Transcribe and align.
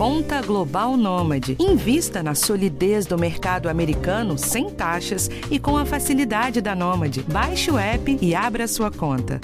Conta 0.00 0.40
Global 0.40 0.96
Nômade. 0.96 1.58
Invista 1.60 2.22
na 2.22 2.34
solidez 2.34 3.04
do 3.04 3.18
mercado 3.18 3.68
americano 3.68 4.38
sem 4.38 4.70
taxas 4.70 5.28
e 5.50 5.58
com 5.58 5.76
a 5.76 5.84
facilidade 5.84 6.62
da 6.62 6.74
Nômade. 6.74 7.22
Baixe 7.30 7.70
o 7.70 7.76
app 7.76 8.18
e 8.18 8.34
abra 8.34 8.66
sua 8.66 8.90
conta. 8.90 9.38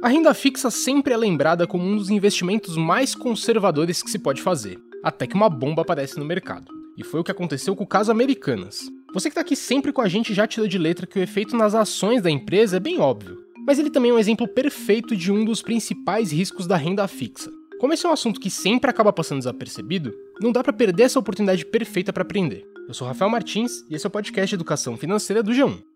A 0.00 0.08
renda 0.08 0.32
fixa 0.32 0.70
sempre 0.70 1.12
é 1.12 1.16
lembrada 1.16 1.66
como 1.66 1.84
um 1.84 1.96
dos 1.96 2.10
investimentos 2.10 2.76
mais 2.76 3.12
conservadores 3.12 4.04
que 4.04 4.10
se 4.10 4.20
pode 4.20 4.40
fazer, 4.40 4.78
até 5.02 5.26
que 5.26 5.34
uma 5.34 5.50
bomba 5.50 5.82
aparece 5.82 6.16
no 6.16 6.24
mercado. 6.24 6.66
E 6.96 7.02
foi 7.02 7.18
o 7.18 7.24
que 7.24 7.32
aconteceu 7.32 7.74
com 7.74 7.82
o 7.82 7.88
caso 7.88 8.12
Americanas. 8.12 8.88
Você 9.12 9.28
que 9.28 9.32
está 9.32 9.40
aqui 9.40 9.56
sempre 9.56 9.92
com 9.92 10.00
a 10.00 10.08
gente 10.08 10.32
já 10.32 10.46
tirou 10.46 10.68
de 10.68 10.78
letra 10.78 11.04
que 11.04 11.18
o 11.18 11.22
efeito 11.22 11.56
nas 11.56 11.74
ações 11.74 12.22
da 12.22 12.30
empresa 12.30 12.76
é 12.76 12.80
bem 12.80 13.00
óbvio, 13.00 13.44
mas 13.66 13.76
ele 13.76 13.90
também 13.90 14.12
é 14.12 14.14
um 14.14 14.18
exemplo 14.18 14.46
perfeito 14.46 15.16
de 15.16 15.32
um 15.32 15.44
dos 15.44 15.62
principais 15.62 16.30
riscos 16.30 16.66
da 16.66 16.76
renda 16.76 17.08
fixa. 17.08 17.50
Como 17.80 17.92
esse 17.92 18.06
é 18.06 18.08
um 18.08 18.12
assunto 18.12 18.38
que 18.38 18.48
sempre 18.48 18.88
acaba 18.88 19.12
passando 19.12 19.38
desapercebido, 19.38 20.14
não 20.40 20.52
dá 20.52 20.62
para 20.62 20.72
perder 20.72 21.04
essa 21.04 21.18
oportunidade 21.18 21.66
perfeita 21.66 22.12
para 22.12 22.22
aprender. 22.22 22.64
Eu 22.86 22.94
sou 22.94 23.06
Rafael 23.06 23.30
Martins 23.30 23.84
e 23.90 23.96
esse 23.96 24.06
é 24.06 24.08
o 24.08 24.12
podcast 24.12 24.48
de 24.48 24.54
Educação 24.54 24.96
Financeira 24.96 25.42
do 25.42 25.50
G1. 25.50 25.89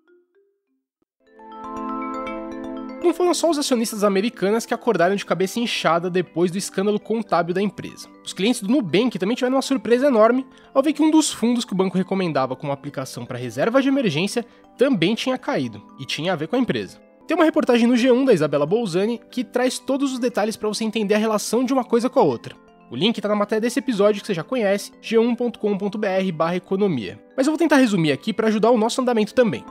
Não 3.05 3.13
foram 3.13 3.35
só 3.35 3.51
os 3.51 3.59
acionistas 3.59 4.03
americanas 4.03 4.65
que 4.65 4.73
acordaram 4.73 5.15
de 5.15 5.27
cabeça 5.27 5.61
inchada 5.61 6.09
depois 6.09 6.51
do 6.51 6.57
escândalo 6.57 6.99
contábil 6.99 7.55
da 7.55 7.61
empresa. 7.61 8.09
Os 8.25 8.33
clientes 8.33 8.63
do 8.63 8.71
Nubank 8.71 9.19
também 9.19 9.37
tiveram 9.37 9.57
uma 9.57 9.63
surpresa 9.63 10.07
enorme 10.07 10.47
ao 10.73 10.83
ver 10.83 10.95
que 10.95 11.03
um 11.03 11.11
dos 11.11 11.31
fundos 11.31 11.67
que 11.67 11.75
o 11.75 11.77
banco 11.77 11.99
recomendava 11.99 12.57
como 12.57 12.73
aplicação 12.73 13.27
para 13.27 13.37
reserva 13.37 13.83
de 13.83 13.89
emergência 13.89 14.47
também 14.79 15.15
tinha 15.15 15.37
caído 15.37 15.83
e 16.01 16.07
tinha 16.07 16.33
a 16.33 16.37
ver 16.37 16.49
com 16.49 16.57
a 16.57 16.59
empresa. 16.59 16.99
Tem 17.29 17.37
uma 17.37 17.45
reportagem 17.45 17.87
no 17.87 17.93
G1 17.93 18.25
da 18.25 18.33
Isabela 18.33 18.65
Bolzani 18.65 19.21
que 19.31 19.45
traz 19.45 19.79
todos 19.79 20.15
os 20.15 20.19
detalhes 20.19 20.57
para 20.57 20.71
você 20.71 20.83
entender 20.83 21.13
a 21.13 21.19
relação 21.19 21.63
de 21.63 21.75
uma 21.75 21.85
coisa 21.85 22.09
com 22.09 22.21
a 22.21 22.25
outra. 22.25 22.57
O 22.91 22.97
link 22.97 23.19
está 23.19 23.29
na 23.29 23.37
matéria 23.37 23.61
desse 23.61 23.81
episódio 23.81 24.23
que 24.23 24.27
você 24.27 24.33
já 24.33 24.43
conhece, 24.43 24.93
g1.com.br/economia. 25.03 27.23
Mas 27.37 27.47
eu 27.47 27.53
vou 27.53 27.59
tentar 27.59 27.77
resumir 27.77 28.13
aqui 28.13 28.33
para 28.33 28.49
ajudar 28.49 28.71
o 28.71 28.79
nosso 28.79 29.03
andamento 29.03 29.35
também. 29.35 29.63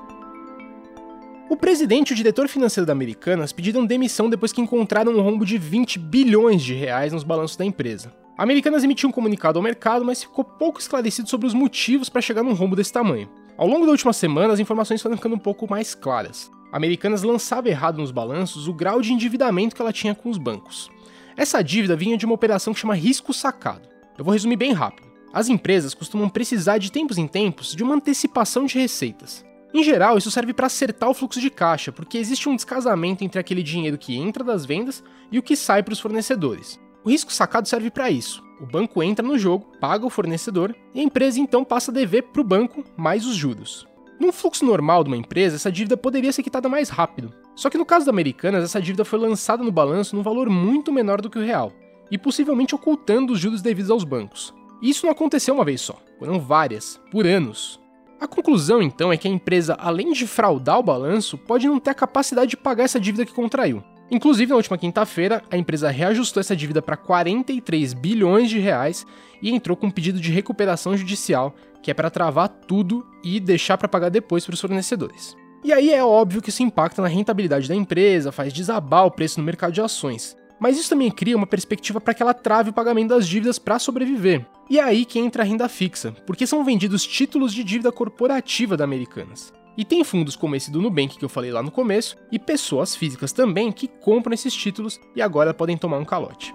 O 1.50 1.58
presidente 1.58 2.10
e 2.10 2.14
o 2.14 2.16
diretor 2.16 2.48
financeiro 2.48 2.86
da 2.86 2.94
Americanas 2.94 3.52
pediram 3.52 3.86
demissão 3.86 4.30
depois 4.30 4.54
que 4.54 4.62
encontraram 4.62 5.12
um 5.14 5.22
rombo 5.22 5.46
de 5.46 5.58
20 5.58 6.00
bilhões 6.00 6.64
de 6.64 6.74
reais 6.74 7.12
nos 7.12 7.24
balanços 7.24 7.58
da 7.58 7.66
empresa. 7.66 8.14
A 8.38 8.44
Americanas 8.44 8.84
emitiu 8.84 9.10
um 9.10 9.12
comunicado 9.12 9.60
ao 9.60 9.64
mercado, 9.64 10.06
mas 10.06 10.24
ficou 10.24 10.44
pouco 10.44 10.80
esclarecido 10.80 11.30
sobre 11.30 11.46
os 11.46 11.54
motivos 11.54 12.10
para 12.10 12.22
chegar 12.22 12.44
num 12.44 12.54
rombo 12.54 12.76
desse 12.76 12.94
tamanho. 12.94 13.30
Ao 13.58 13.68
longo 13.68 13.86
da 13.86 13.92
última 13.92 14.14
semana, 14.14 14.54
as 14.54 14.60
informações 14.60 15.02
foram 15.02 15.18
ficando 15.18 15.36
um 15.36 15.40
pouco 15.40 15.70
mais 15.70 15.94
claras. 15.94 16.50
A 16.72 16.78
Americanas 16.78 17.22
lançava 17.22 17.70
errado 17.70 18.00
nos 18.00 18.10
balanços 18.10 18.68
o 18.68 18.74
grau 18.74 19.02
de 19.02 19.14
endividamento 19.14 19.76
que 19.76 19.82
ela 19.82 19.94
tinha 19.94 20.16
com 20.16 20.30
os 20.30 20.38
bancos. 20.38 20.90
Essa 21.36 21.62
dívida 21.62 21.96
vinha 21.96 22.18
de 22.18 22.26
uma 22.26 22.36
operação 22.36 22.74
que 22.74 22.80
chama 22.80 22.96
risco 22.96 23.34
sacado. 23.34 23.88
Eu 24.18 24.24
vou 24.24 24.32
resumir 24.32 24.56
bem 24.56 24.72
rápido. 24.72 25.08
As 25.32 25.50
empresas 25.50 25.94
costumam 25.94 26.30
precisar 26.30 26.78
de 26.78 26.92
tempos 26.92 27.18
em 27.18 27.28
tempos 27.28 27.76
de 27.76 27.84
uma 27.84 27.96
antecipação 27.96 28.66
de 28.66 28.80
receitas. 28.80 29.46
Em 29.74 29.84
geral, 29.84 30.18
isso 30.18 30.30
serve 30.30 30.54
para 30.54 30.68
acertar 30.68 31.10
o 31.10 31.14
fluxo 31.16 31.42
de 31.42 31.50
caixa, 31.50 31.92
porque 31.92 32.18
existe 32.18 32.48
um 32.48 32.56
descasamento 32.56 33.24
entre 33.24 33.40
aquele 33.40 33.64
dinheiro 33.64 33.98
que 33.98 34.16
entra 34.16 34.44
das 34.44 34.66
vendas 34.66 35.04
e 35.32 35.40
o 35.40 35.44
que 35.44 35.56
sai 35.56 35.82
para 35.82 35.94
os 35.94 36.00
fornecedores. 36.00 36.80
O 37.04 37.10
risco 37.10 37.34
sacado 37.34 37.68
serve 37.68 37.90
para 37.90 38.12
isso. 38.12 38.44
O 38.62 38.66
banco 38.68 39.02
entra 39.02 39.26
no 39.26 39.38
jogo, 39.38 39.66
paga 39.80 40.06
o 40.06 40.12
fornecedor 40.12 40.76
e 40.94 41.00
a 41.00 41.04
empresa 41.04 41.40
então 41.40 41.64
passa 41.64 41.90
a 41.90 41.94
dever 41.94 42.22
para 42.24 42.42
o 42.42 42.46
banco 42.46 42.84
mais 42.96 43.26
os 43.26 43.36
juros. 43.36 43.88
Num 44.20 44.32
fluxo 44.32 44.64
normal 44.64 45.04
de 45.04 45.10
uma 45.10 45.18
empresa, 45.18 45.56
essa 45.56 45.72
dívida 45.72 45.98
poderia 45.98 46.32
ser 46.32 46.44
quitada 46.44 46.70
mais 46.70 46.90
rápido. 46.90 47.34
Só 47.56 47.70
que 47.70 47.78
no 47.78 47.86
caso 47.86 48.06
da 48.06 48.12
Americanas, 48.12 48.64
essa 48.64 48.82
dívida 48.82 49.04
foi 49.04 49.20
lançada 49.20 49.64
no 49.64 49.72
balanço 49.72 50.16
num 50.16 50.24
valor 50.24 50.50
muito 50.50 50.94
menor 50.94 51.20
do 51.20 51.30
que 51.30 51.38
o 51.38 51.44
real, 51.44 51.74
e 52.10 52.18
possivelmente 52.18 52.76
ocultando 52.76 53.34
os 53.34 53.40
juros 53.40 53.62
devidos 53.62 53.92
aos 53.92 54.04
bancos. 54.04 54.54
E 54.82 54.90
isso 54.90 55.06
não 55.06 55.12
aconteceu 55.12 55.54
uma 55.54 55.66
vez 55.66 55.82
só, 55.82 56.00
foram 56.20 56.40
várias, 56.40 57.02
por 57.12 57.26
anos. 57.26 57.83
A 58.24 58.28
conclusão, 58.28 58.82
então, 58.82 59.12
é 59.12 59.18
que 59.18 59.28
a 59.28 59.32
empresa, 59.32 59.76
além 59.78 60.14
de 60.14 60.26
fraudar 60.26 60.80
o 60.80 60.84
balanço, 60.84 61.38
pode 61.38 61.68
não 61.68 61.78
ter 61.78 61.90
a 61.90 61.94
capacidade 61.94 62.52
de 62.52 62.56
pagar 62.56 62.86
essa 62.86 62.98
dívida 62.98 63.26
que 63.26 63.34
contraiu. 63.34 63.84
Inclusive, 64.10 64.50
na 64.50 64.56
última 64.56 64.78
quinta-feira, 64.78 65.44
a 65.52 65.58
empresa 65.58 65.90
reajustou 65.90 66.40
essa 66.40 66.56
dívida 66.56 66.82
para 66.82 66.96
43 66.96 67.94
bilhões 67.94 68.50
de 68.50 68.60
reais 68.60 69.06
e 69.42 69.52
entrou 69.54 69.76
com 69.76 69.88
um 69.88 69.92
pedido 69.92 70.22
de 70.22 70.32
recuperação 70.32 70.96
judicial, 70.96 71.54
que 71.82 71.92
é 71.92 71.94
para 71.94 72.10
travar 72.10 72.48
tudo 72.48 73.06
e 73.22 73.42
deixar 73.42 73.78
para 73.78 73.90
pagar 73.90 74.08
depois 74.08 74.46
para 74.46 74.54
os 74.54 74.62
fornecedores. 74.62 75.36
E 75.62 75.74
aí 75.74 75.92
é 75.92 76.02
óbvio 76.02 76.42
que 76.42 76.50
isso 76.50 76.64
impacta 76.64 77.02
na 77.02 77.10
rentabilidade 77.10 77.68
da 77.68 77.76
empresa, 77.76 78.32
faz 78.32 78.54
desabar 78.54 79.06
o 79.06 79.12
preço 79.12 79.38
no 79.38 79.46
mercado 79.46 79.74
de 79.74 79.82
ações. 79.82 80.38
Mas 80.60 80.78
isso 80.78 80.90
também 80.90 81.12
cria 81.12 81.36
uma 81.36 81.48
perspectiva 81.48 82.00
para 82.00 82.14
que 82.14 82.22
ela 82.22 82.34
trave 82.34 82.70
o 82.70 82.74
pagamento 82.74 83.10
das 83.10 83.28
dívidas 83.28 83.60
para 83.60 83.80
sobreviver. 83.80 84.46
E 84.70 84.80
é 84.80 84.84
aí 84.84 85.06
que 85.06 85.20
entra 85.20 85.44
a 85.44 85.46
renda 85.46 85.68
fixa, 85.68 86.16
porque 86.26 86.48
são 86.48 86.64
vendidos 86.64 87.06
títulos 87.06 87.54
de 87.54 87.64
dívida 87.64 87.92
corporativa 87.92 88.78
da 88.78 88.84
Americanas. 88.84 89.52
E 89.78 89.84
tem 89.84 90.04
fundos 90.04 90.36
como 90.36 90.56
esse 90.56 90.72
do 90.72 90.82
Nubank 90.82 91.18
que 91.18 91.26
eu 91.26 91.30
falei 91.30 91.52
lá 91.52 91.64
no 91.64 91.72
começo, 91.72 92.16
e 92.32 92.38
pessoas 92.38 92.96
físicas 92.96 93.32
também 93.32 93.72
que 93.72 93.88
compram 93.88 94.34
esses 94.34 94.54
títulos 94.54 95.00
e 95.16 95.22
agora 95.22 95.54
podem 95.54 95.78
tomar 95.78 95.98
um 95.98 96.06
calote. 96.06 96.54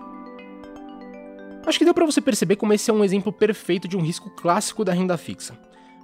Acho 1.67 1.79
que 1.79 1.85
deu 1.85 1.93
para 1.93 2.07
você 2.07 2.21
perceber 2.21 2.57
como 2.57 2.73
esse 2.73 2.91
é 2.91 2.95
um 2.95 3.05
exemplo 3.05 3.33
perfeito 3.33 3.87
de 3.87 3.97
um 3.97 4.01
risco 4.01 4.31
clássico 4.31 4.85
da 4.85 4.93
renda 4.93 5.19
fixa. 5.19 5.59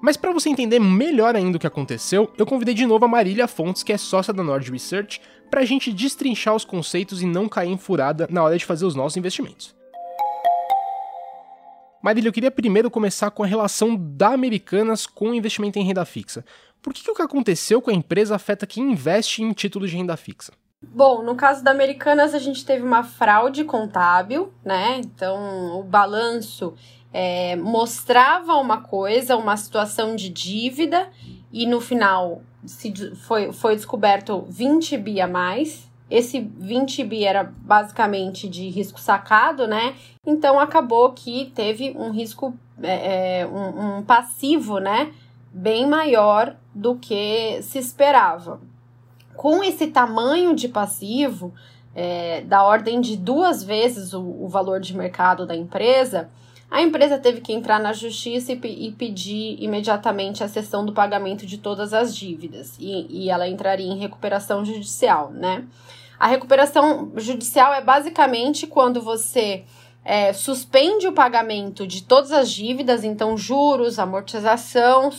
Mas 0.05 0.19
para 0.19 0.35
você 0.35 0.51
entender 0.51 0.79
melhor 0.79 1.35
ainda 1.35 1.57
o 1.57 1.59
que 1.59 1.67
aconteceu, 1.67 2.31
eu 2.37 2.45
convidei 2.45 2.75
de 2.75 2.85
novo 2.85 3.07
a 3.07 3.09
Marília 3.09 3.49
Fontes, 3.49 3.83
que 3.83 3.91
é 3.91 3.97
sócia 3.97 4.35
da 4.35 4.43
Nord 4.43 4.71
Research, 4.71 5.19
para 5.51 5.63
a 5.63 5.65
gente 5.65 5.91
destrinchar 5.91 6.55
os 6.55 6.63
conceitos 6.63 7.23
e 7.23 7.27
não 7.27 7.49
cair 7.49 7.71
em 7.71 7.79
furada 7.79 8.29
na 8.31 8.43
hora 8.43 8.59
de 8.59 8.67
fazer 8.67 8.85
os 8.85 8.95
nossos 8.95 9.17
investimentos. 9.17 9.75
Marília, 12.03 12.29
eu 12.29 12.35
queria 12.35 12.51
primeiro 12.51 12.91
começar 12.91 13.31
com 13.31 13.45
a 13.45 13.47
relação 13.47 13.97
da 13.97 14.35
Americanas 14.35 15.07
com 15.07 15.31
o 15.31 15.35
investimento 15.35 15.79
em 15.79 15.87
renda 15.87 16.05
fixa. 16.05 16.45
Por 16.83 16.93
que, 16.93 17.03
que 17.03 17.11
o 17.11 17.15
que 17.15 17.23
aconteceu 17.23 17.81
com 17.81 17.91
a 17.91 17.95
empresa 17.95 18.35
afeta 18.35 18.67
quem 18.67 18.93
investe 18.93 19.43
em 19.43 19.55
títulos 19.55 19.91
de 19.91 19.97
renda 19.97 20.19
fixa? 20.19 20.53
Bom, 20.83 21.23
no 21.23 21.35
caso 21.35 21.65
da 21.65 21.71
Americanas, 21.71 22.35
a 22.35 22.39
gente 22.39 22.63
teve 22.67 22.85
uma 22.85 23.03
fraude 23.03 23.65
contábil, 23.65 24.53
né? 24.63 24.99
Então, 24.99 25.81
o 25.81 25.83
balanço 25.83 26.75
é, 27.17 27.55
mostrava 27.55 28.55
uma 28.55 28.79
coisa, 28.79 29.37
uma 29.37 29.57
situação 29.57 30.17
de 30.17 30.29
dívida, 30.29 31.09
e 31.53 31.65
no 31.65 31.81
final 31.81 32.43
se 32.67 32.93
foi, 33.15 33.53
foi 33.53 33.77
descoberto 33.77 34.45
20 34.49 34.99
bi 34.99 35.21
a 35.21 35.29
mais. 35.29 35.89
Esse 36.11 36.41
20 36.41 37.05
bi 37.05 37.25
era 37.25 37.45
basicamente 37.45 38.49
de 38.49 38.69
risco 38.69 39.01
sacado, 39.01 39.69
né? 39.69 39.95
Então 40.27 40.59
acabou 40.59 41.13
que 41.13 41.53
teve 41.55 41.95
um 41.97 42.11
risco, 42.11 42.53
é, 42.83 43.43
é 43.43 43.47
um, 43.47 43.99
um 43.99 44.03
passivo, 44.03 44.81
né? 44.81 45.13
Bem 45.53 45.87
maior 45.87 46.57
do 46.75 46.97
que 46.97 47.63
se 47.63 47.79
esperava. 47.79 48.61
Com 49.37 49.63
esse 49.63 49.87
tamanho 49.87 50.55
de 50.55 50.67
passivo, 50.67 51.55
é, 51.95 52.41
da 52.41 52.65
ordem 52.65 53.01
de 53.01 53.17
duas 53.17 53.63
vezes 53.63 54.13
o, 54.13 54.21
o 54.21 54.49
valor 54.49 54.81
de 54.81 54.97
mercado 54.97 55.47
da 55.47 55.55
empresa, 55.55 56.29
a 56.75 56.83
empresa 56.83 57.17
teve 57.21 57.41
que 57.41 57.53
entrar 57.53 57.79
na 57.79 57.93
justiça 57.93 58.53
e, 58.53 58.59
e 58.65 58.91
pedir 58.91 59.63
imediatamente 59.63 60.43
a 60.43 60.49
cessão 60.49 60.85
do 60.85 60.93
pagamento 60.93 61.47
de 61.47 61.57
todas 61.57 61.95
as 61.95 62.17
dívidas 62.17 62.77
e, 62.81 63.07
e 63.09 63.31
ela 63.31 63.47
entraria 63.47 63.87
em 63.87 63.97
recuperação 63.97 64.65
judicial, 64.65 65.31
né? 65.31 65.65
A 66.19 66.27
recuperação 66.27 67.13
judicial 67.15 67.73
é 67.73 67.81
basicamente 67.81 68.67
quando 68.67 69.01
você 69.01 69.63
é, 70.05 70.33
suspende 70.33 71.07
o 71.07 71.13
pagamento 71.13 71.87
de 71.87 72.03
todas 72.03 72.33
as 72.33 72.51
dívidas, 72.51 73.05
então 73.05 73.37
juros, 73.37 74.01
amortização, 74.01 75.13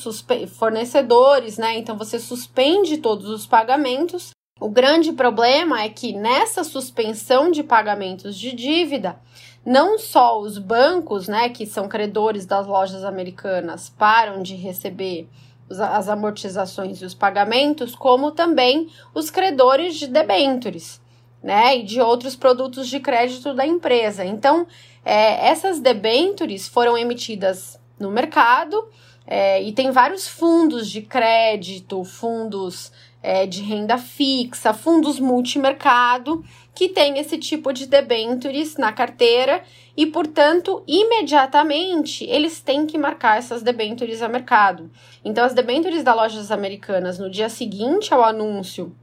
fornecedores, 0.60 1.58
né? 1.58 1.78
Então 1.78 1.98
você 1.98 2.20
suspende 2.20 2.98
todos 2.98 3.30
os 3.30 3.48
pagamentos. 3.48 4.32
O 4.60 4.68
grande 4.68 5.14
problema 5.14 5.84
é 5.84 5.88
que 5.88 6.12
nessa 6.12 6.66
suspensão 6.66 7.50
de 7.50 7.64
pagamentos 7.64 8.38
de 8.38 8.54
dívida, 8.54 9.18
não 9.66 9.98
só 9.98 10.40
os 10.40 10.58
bancos, 10.58 11.28
né, 11.28 11.50
que 11.50 11.66
são 11.66 11.88
credores 11.88 12.46
das 12.46 12.68
lojas 12.68 13.04
americanas, 13.04 13.90
param 13.90 14.44
de 14.44 14.56
receber 14.56 15.28
as 15.68 16.08
amortizações 16.08 17.02
e 17.02 17.06
os 17.06 17.16
pagamentos, 17.16 17.96
como 17.96 18.32
também 18.32 18.88
os 19.14 19.32
credores 19.32 19.96
de 19.96 20.06
debentures, 20.06 21.02
né, 21.42 21.78
e 21.78 21.84
de 21.84 22.00
outros 22.00 22.36
produtos 22.36 22.88
de 22.88 23.00
crédito 23.00 23.54
da 23.54 23.66
empresa. 23.66 24.24
Então, 24.24 24.68
é, 25.04 25.48
essas 25.48 25.80
debentures 25.80 26.68
foram 26.68 26.96
emitidas 26.96 27.80
no 28.00 28.12
mercado 28.12 28.88
é, 29.26 29.62
e 29.62 29.72
tem 29.72 29.90
vários 29.90 30.28
fundos 30.28 30.90
de 30.90 31.02
crédito, 31.02 32.04
fundos 32.04 32.92
é, 33.26 33.48
de 33.48 33.64
renda 33.64 33.98
fixa, 33.98 34.72
fundos 34.72 35.20
multimercado, 35.20 36.46
que 36.76 36.90
tem 36.90 37.18
esse 37.18 37.40
tipo 37.40 37.74
de 37.74 37.88
debentures 37.88 38.78
na 38.78 38.92
carteira 38.92 39.64
e, 39.98 40.06
portanto, 40.06 40.84
imediatamente 40.86 42.24
eles 42.26 42.62
têm 42.62 42.86
que 42.86 43.00
marcar 43.00 43.40
essas 43.40 43.64
debentures 43.64 44.22
a 44.22 44.30
mercado. 44.30 44.92
Então, 45.24 45.44
as 45.44 45.56
debentures 45.56 46.04
das 46.04 46.16
lojas 46.16 46.52
americanas 46.52 47.18
no 47.18 47.28
dia 47.28 47.50
seguinte 47.50 48.14
ao 48.14 48.24
anúncio 48.24 48.96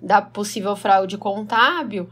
da 0.00 0.22
possível 0.22 0.76
fraude 0.76 1.18
contábil 1.18 2.08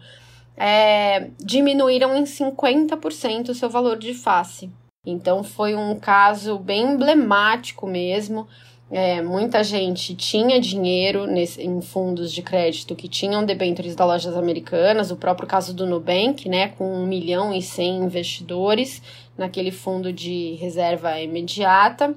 é, 0.57 1.31
diminuíram 1.39 2.17
em 2.17 2.25
50% 2.25 3.51
o 3.51 3.55
seu 3.55 3.71
valor 3.71 3.97
de 3.97 4.13
face. 4.13 4.73
Então, 5.07 5.45
foi 5.45 5.77
um 5.77 5.97
caso 6.01 6.59
bem 6.59 6.95
emblemático 6.95 7.87
mesmo. 7.87 8.49
É, 8.91 9.23
muita 9.23 9.65
gente 9.65 10.15
tinha 10.15 10.61
dinheiro 10.61 11.27
nesse, 11.27 11.63
em 11.63 11.81
fundos 11.81 12.31
de 12.31 12.43
crédito 12.43 12.95
que 12.95 13.09
tinham 13.09 13.45
debêntures 13.45 13.97
das 13.97 14.07
lojas 14.07 14.37
americanas, 14.37 15.11
o 15.11 15.17
próprio 15.17 15.49
caso 15.49 15.73
do 15.73 15.87
Nubank, 15.87 16.49
né, 16.49 16.69
com 16.69 17.03
1 17.03 17.07
milhão 17.07 17.55
e 17.55 17.63
100 17.63 18.05
investidores 18.05 19.03
naquele 19.37 19.71
fundo 19.71 20.13
de 20.13 20.55
reserva 20.55 21.19
imediata, 21.19 22.15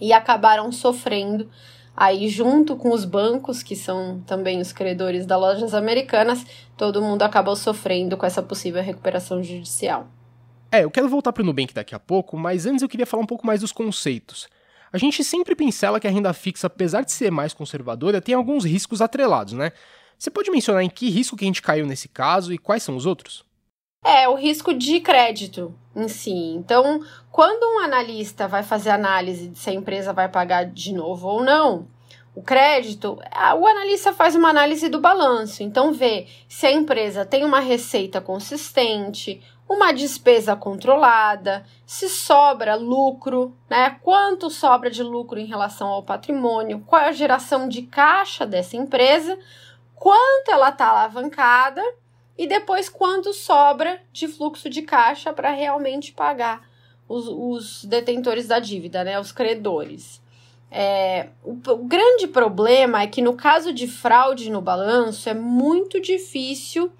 e 0.00 0.12
acabaram 0.12 0.70
sofrendo 0.72 1.48
aí 1.96 2.28
junto 2.28 2.76
com 2.76 2.92
os 2.92 3.04
bancos, 3.04 3.62
que 3.62 3.74
são 3.74 4.20
também 4.26 4.60
os 4.60 4.72
credores 4.72 5.26
das 5.26 5.40
lojas 5.40 5.74
americanas, 5.74 6.44
todo 6.76 7.02
mundo 7.02 7.22
acabou 7.22 7.56
sofrendo 7.56 8.16
com 8.16 8.26
essa 8.26 8.42
possível 8.42 8.82
recuperação 8.82 9.42
judicial. 9.42 10.06
É, 10.70 10.84
eu 10.84 10.90
quero 10.90 11.08
voltar 11.08 11.32
para 11.32 11.42
o 11.42 11.46
Nubank 11.46 11.72
daqui 11.72 11.94
a 11.94 11.98
pouco, 11.98 12.36
mas 12.36 12.66
antes 12.66 12.82
eu 12.82 12.88
queria 12.88 13.06
falar 13.06 13.22
um 13.22 13.26
pouco 13.26 13.46
mais 13.46 13.62
dos 13.62 13.72
conceitos. 13.72 14.46
A 14.92 14.98
gente 14.98 15.22
sempre 15.22 15.54
pincela 15.54 16.00
que 16.00 16.06
a 16.06 16.10
renda 16.10 16.32
fixa, 16.32 16.66
apesar 16.66 17.02
de 17.02 17.12
ser 17.12 17.30
mais 17.30 17.52
conservadora, 17.52 18.20
tem 18.20 18.34
alguns 18.34 18.64
riscos 18.64 19.02
atrelados, 19.02 19.52
né? 19.52 19.72
Você 20.18 20.30
pode 20.30 20.50
mencionar 20.50 20.82
em 20.82 20.90
que 20.90 21.10
risco 21.10 21.36
que 21.36 21.44
a 21.44 21.46
gente 21.46 21.62
caiu 21.62 21.86
nesse 21.86 22.08
caso 22.08 22.52
e 22.52 22.58
quais 22.58 22.82
são 22.82 22.96
os 22.96 23.06
outros? 23.06 23.44
É, 24.04 24.28
o 24.28 24.34
risco 24.34 24.72
de 24.72 25.00
crédito 25.00 25.74
em 25.94 26.08
si. 26.08 26.30
Então, 26.30 27.02
quando 27.30 27.64
um 27.64 27.80
analista 27.80 28.48
vai 28.48 28.62
fazer 28.62 28.90
análise 28.90 29.48
de 29.48 29.58
se 29.58 29.70
a 29.70 29.74
empresa 29.74 30.12
vai 30.12 30.28
pagar 30.28 30.64
de 30.64 30.92
novo 30.92 31.28
ou 31.28 31.42
não, 31.42 31.86
o 32.38 32.42
crédito, 32.42 33.18
o 33.58 33.66
analista 33.66 34.12
faz 34.12 34.36
uma 34.36 34.48
análise 34.48 34.88
do 34.88 35.00
balanço. 35.00 35.60
Então, 35.64 35.92
vê 35.92 36.28
se 36.48 36.66
a 36.66 36.70
empresa 36.70 37.26
tem 37.26 37.44
uma 37.44 37.58
receita 37.58 38.20
consistente, 38.20 39.42
uma 39.68 39.92
despesa 39.92 40.54
controlada, 40.54 41.66
se 41.84 42.08
sobra 42.08 42.76
lucro, 42.76 43.56
né? 43.68 43.98
Quanto 44.02 44.48
sobra 44.48 44.88
de 44.88 45.02
lucro 45.02 45.40
em 45.40 45.46
relação 45.46 45.88
ao 45.88 46.04
patrimônio, 46.04 46.84
qual 46.86 47.02
é 47.02 47.08
a 47.08 47.12
geração 47.12 47.68
de 47.68 47.82
caixa 47.82 48.46
dessa 48.46 48.76
empresa, 48.76 49.36
quanto 49.96 50.52
ela 50.52 50.68
está 50.68 50.86
alavancada 50.86 51.82
e 52.36 52.46
depois 52.46 52.88
quanto 52.88 53.32
sobra 53.34 54.00
de 54.12 54.28
fluxo 54.28 54.70
de 54.70 54.82
caixa 54.82 55.32
para 55.32 55.50
realmente 55.50 56.12
pagar 56.12 56.62
os, 57.08 57.26
os, 57.26 57.84
detentores 57.84 58.46
da 58.46 58.60
dívida, 58.60 59.02
né? 59.02 59.18
Os 59.18 59.32
credores. 59.32 60.22
É, 60.70 61.28
o, 61.42 61.52
o 61.52 61.84
grande 61.84 62.26
problema 62.26 63.02
é 63.02 63.06
que 63.06 63.22
no 63.22 63.34
caso 63.34 63.72
de 63.72 63.88
fraude 63.88 64.50
no 64.50 64.60
balanço 64.60 65.28
é 65.28 65.34
muito 65.34 66.00
difícil 66.00 66.92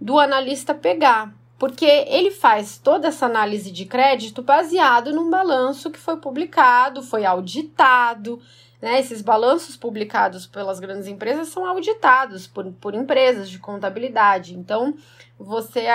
do 0.00 0.18
analista 0.18 0.72
pegar 0.72 1.34
porque 1.58 1.84
ele 1.84 2.30
faz 2.30 2.78
toda 2.78 3.08
essa 3.08 3.26
análise 3.26 3.72
de 3.72 3.84
crédito 3.84 4.42
baseado 4.42 5.12
num 5.12 5.28
balanço 5.28 5.90
que 5.90 5.98
foi 5.98 6.16
publicado, 6.16 7.02
foi 7.02 7.24
auditado. 7.24 8.40
Né? 8.80 9.00
Esses 9.00 9.20
balanços 9.20 9.76
publicados 9.76 10.46
pelas 10.46 10.78
grandes 10.78 11.08
empresas 11.08 11.48
são 11.48 11.66
auditados 11.66 12.46
por, 12.46 12.64
por 12.74 12.94
empresas 12.94 13.50
de 13.50 13.58
contabilidade. 13.58 14.54
Então, 14.54 14.94
você 15.36 15.86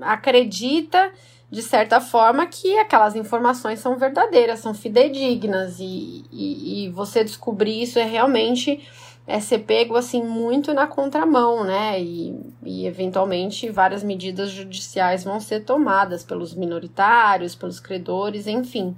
acredita, 0.00 1.12
de 1.54 1.62
certa 1.62 2.00
forma, 2.00 2.46
que 2.46 2.76
aquelas 2.80 3.14
informações 3.14 3.78
são 3.78 3.96
verdadeiras, 3.96 4.58
são 4.58 4.74
fidedignas, 4.74 5.78
e, 5.78 6.24
e, 6.32 6.86
e 6.86 6.90
você 6.90 7.22
descobrir 7.22 7.80
isso 7.80 7.96
é 7.96 8.04
realmente 8.04 8.82
é 9.24 9.38
ser 9.38 9.60
pego 9.60 9.96
assim 9.96 10.20
muito 10.20 10.74
na 10.74 10.86
contramão, 10.88 11.62
né? 11.62 12.02
E, 12.02 12.36
e 12.64 12.86
eventualmente 12.86 13.70
várias 13.70 14.02
medidas 14.02 14.50
judiciais 14.50 15.22
vão 15.22 15.38
ser 15.38 15.60
tomadas 15.60 16.24
pelos 16.24 16.54
minoritários, 16.54 17.54
pelos 17.54 17.78
credores, 17.78 18.48
enfim. 18.48 18.96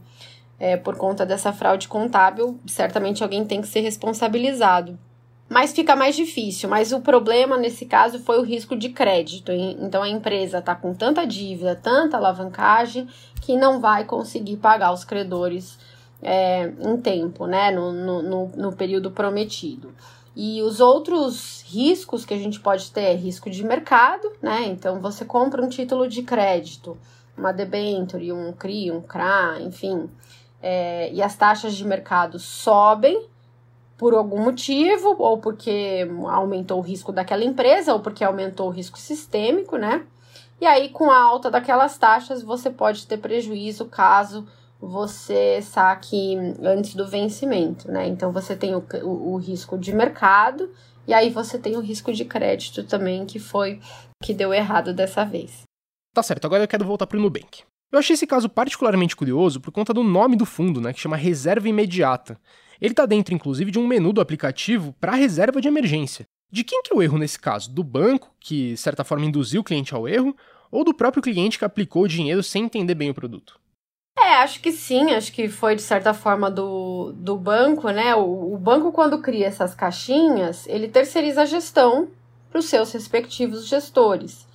É, 0.59 0.79
por 0.79 0.97
conta 0.97 1.27
dessa 1.27 1.53
fraude 1.53 1.87
contábil, 1.87 2.59
certamente 2.67 3.23
alguém 3.23 3.45
tem 3.45 3.61
que 3.61 3.69
ser 3.69 3.81
responsabilizado. 3.81 4.99
Mas 5.49 5.73
fica 5.73 5.95
mais 5.95 6.17
difícil. 6.17 6.69
Mas 6.69 6.93
o 6.93 7.01
problema 7.01 7.57
nesse 7.57 7.87
caso 7.87 8.19
foi 8.19 8.39
o 8.39 8.43
risco 8.43 8.77
de 8.77 8.89
crédito. 8.89 9.53
Então 9.53 10.03
a 10.03 10.09
empresa 10.09 10.59
está 10.59 10.75
com 10.75 10.93
tanta 10.93 11.27
dívida, 11.27 11.77
tanta 11.77 12.17
alavancagem, 12.17 13.09
que 13.41 13.57
não 13.57 13.81
vai 13.81 14.05
conseguir 14.05 14.57
pagar 14.57 14.93
os 14.93 15.05
credores 15.05 15.79
é, 16.23 16.73
em 16.81 16.97
tempo, 16.97 17.47
né? 17.47 17.71
No, 17.71 17.93
no, 17.93 18.49
no 18.49 18.73
período 18.73 19.11
prometido. 19.11 19.93
E 20.35 20.61
os 20.63 20.81
outros 20.81 21.65
riscos 21.67 22.27
que 22.27 22.35
a 22.35 22.39
gente 22.39 22.61
pode 22.61 22.91
ter 22.91 23.05
é 23.05 23.15
risco 23.15 23.49
de 23.49 23.65
mercado, 23.65 24.31
né? 24.43 24.65
Então 24.67 25.01
você 25.01 25.25
compra 25.25 25.63
um 25.63 25.69
título 25.69 26.07
de 26.07 26.23
crédito, 26.23 26.99
uma 27.37 27.53
debenture, 27.53 28.33
um 28.33 28.53
CRI, 28.53 28.91
um 28.91 29.01
CRA, 29.01 29.59
enfim, 29.61 30.11
é, 30.63 31.11
e 31.11 31.23
as 31.23 31.37
taxas 31.37 31.75
de 31.75 31.85
mercado 31.87 32.39
sobem 32.39 33.27
por 33.97 34.15
algum 34.15 34.43
motivo, 34.43 35.17
ou 35.19 35.39
porque 35.39 36.07
aumentou 36.29 36.79
o 36.79 36.83
risco 36.83 37.13
daquela 37.13 37.45
empresa, 37.45 37.95
ou 37.95 38.01
porque 38.01 38.23
aumentou 38.23 38.69
o 38.69 38.73
risco 38.73 38.99
sistêmico, 38.99 39.77
né? 39.77 40.05
E 40.61 40.67
aí, 40.67 40.89
com 40.89 41.11
a 41.11 41.19
alta 41.19 41.51
daquelas 41.51 41.99
taxas, 41.99 42.43
você 42.43 42.71
pode 42.71 43.07
ter 43.07 43.19
prejuízo 43.19 43.87
caso 43.87 44.47
você 44.81 45.61
saque 45.63 46.37
antes 46.63 46.95
do 46.95 47.07
vencimento, 47.07 47.91
né? 47.91 48.07
Então 48.07 48.33
você 48.33 48.55
tem 48.55 48.75
o, 48.75 48.85
o, 49.03 49.35
o, 49.35 49.37
risco 49.37 49.79
de 49.79 49.93
mercado 49.93 50.71
e 51.07 51.15
aí 51.15 51.31
você 51.31 51.59
tem 51.59 51.77
o 51.77 51.81
risco 51.81 52.13
de 52.13 52.25
crédito 52.25 52.85
também, 52.85 53.25
que 53.25 53.39
foi 53.39 53.81
que 54.23 54.35
deu 54.35 54.53
errado 54.53 54.93
dessa 54.93 55.25
vez. 55.25 55.63
Tá 56.15 56.23
certo, 56.23 56.47
agora 56.47 56.65
eu 56.65 56.69
quero 56.69 56.85
voltar 56.85 57.07
para 57.07 57.19
o 57.19 57.21
Nubank. 57.21 57.63
Eu 57.93 57.99
achei 57.99 58.15
esse 58.15 58.27
caso 58.27 58.49
particularmente 58.49 59.17
curioso 59.17 59.61
por 59.61 59.71
conta 59.71 59.95
do 59.95 60.03
nome 60.03 60.37
do 60.37 60.45
fundo, 60.45 60.81
né, 60.81 60.93
que 60.93 61.01
chama 61.01 61.17
Reserva 61.17 61.69
Imediata. 61.69 62.39
Ele 62.81 62.93
está 62.93 63.07
dentro, 63.07 63.35
inclusive, 63.35 63.71
de 63.71 63.79
um 63.79 63.87
menu 63.87 64.13
do 64.13 64.21
aplicativo 64.21 64.95
para 65.01 65.15
reserva 65.15 65.61
de 65.61 65.69
emergência. 65.69 66.27
De 66.51 66.63
quem 66.63 66.83
que 66.83 66.93
é 66.93 66.97
o 66.97 67.03
erro 67.03 67.19
nesse 67.19 67.39
caso? 67.39 67.71
Do 67.71 67.83
banco, 67.83 68.35
que 68.39 68.73
de 68.73 68.77
certa 68.77 69.05
forma 69.05 69.25
induziu 69.25 69.61
o 69.61 69.65
cliente 69.65 69.95
ao 69.95 70.09
erro, 70.09 70.37
ou 70.71 70.85
do 70.85 70.95
próprio 70.95 71.23
cliente 71.23 71.59
que 71.59 71.65
aplicou 71.65 72.05
o 72.05 72.09
dinheiro 72.09 72.43
sem 72.43 72.65
entender 72.65 72.95
bem 72.95 73.11
o 73.11 73.15
produto? 73.15 73.59
É, 74.19 74.37
acho 74.37 74.61
que 74.61 74.73
sim, 74.73 75.13
acho 75.13 75.33
que 75.33 75.49
foi 75.49 75.77
de 75.77 75.83
certa 75.83 76.15
forma 76.15 76.51
do, 76.51 77.13
do 77.13 77.37
banco, 77.37 77.91
né? 77.91 78.15
O, 78.15 78.55
o 78.55 78.59
banco, 78.59 78.91
quando 78.91 79.21
cria 79.21 79.47
essas 79.47 79.75
caixinhas, 79.75 80.67
ele 80.67 80.89
terceiriza 80.89 81.43
a 81.43 81.47
gestão 81.47 82.09
para 82.51 82.59
os 82.59 82.67
seus 82.67 82.93
respectivos 82.93 83.67
gestores. 83.67 84.47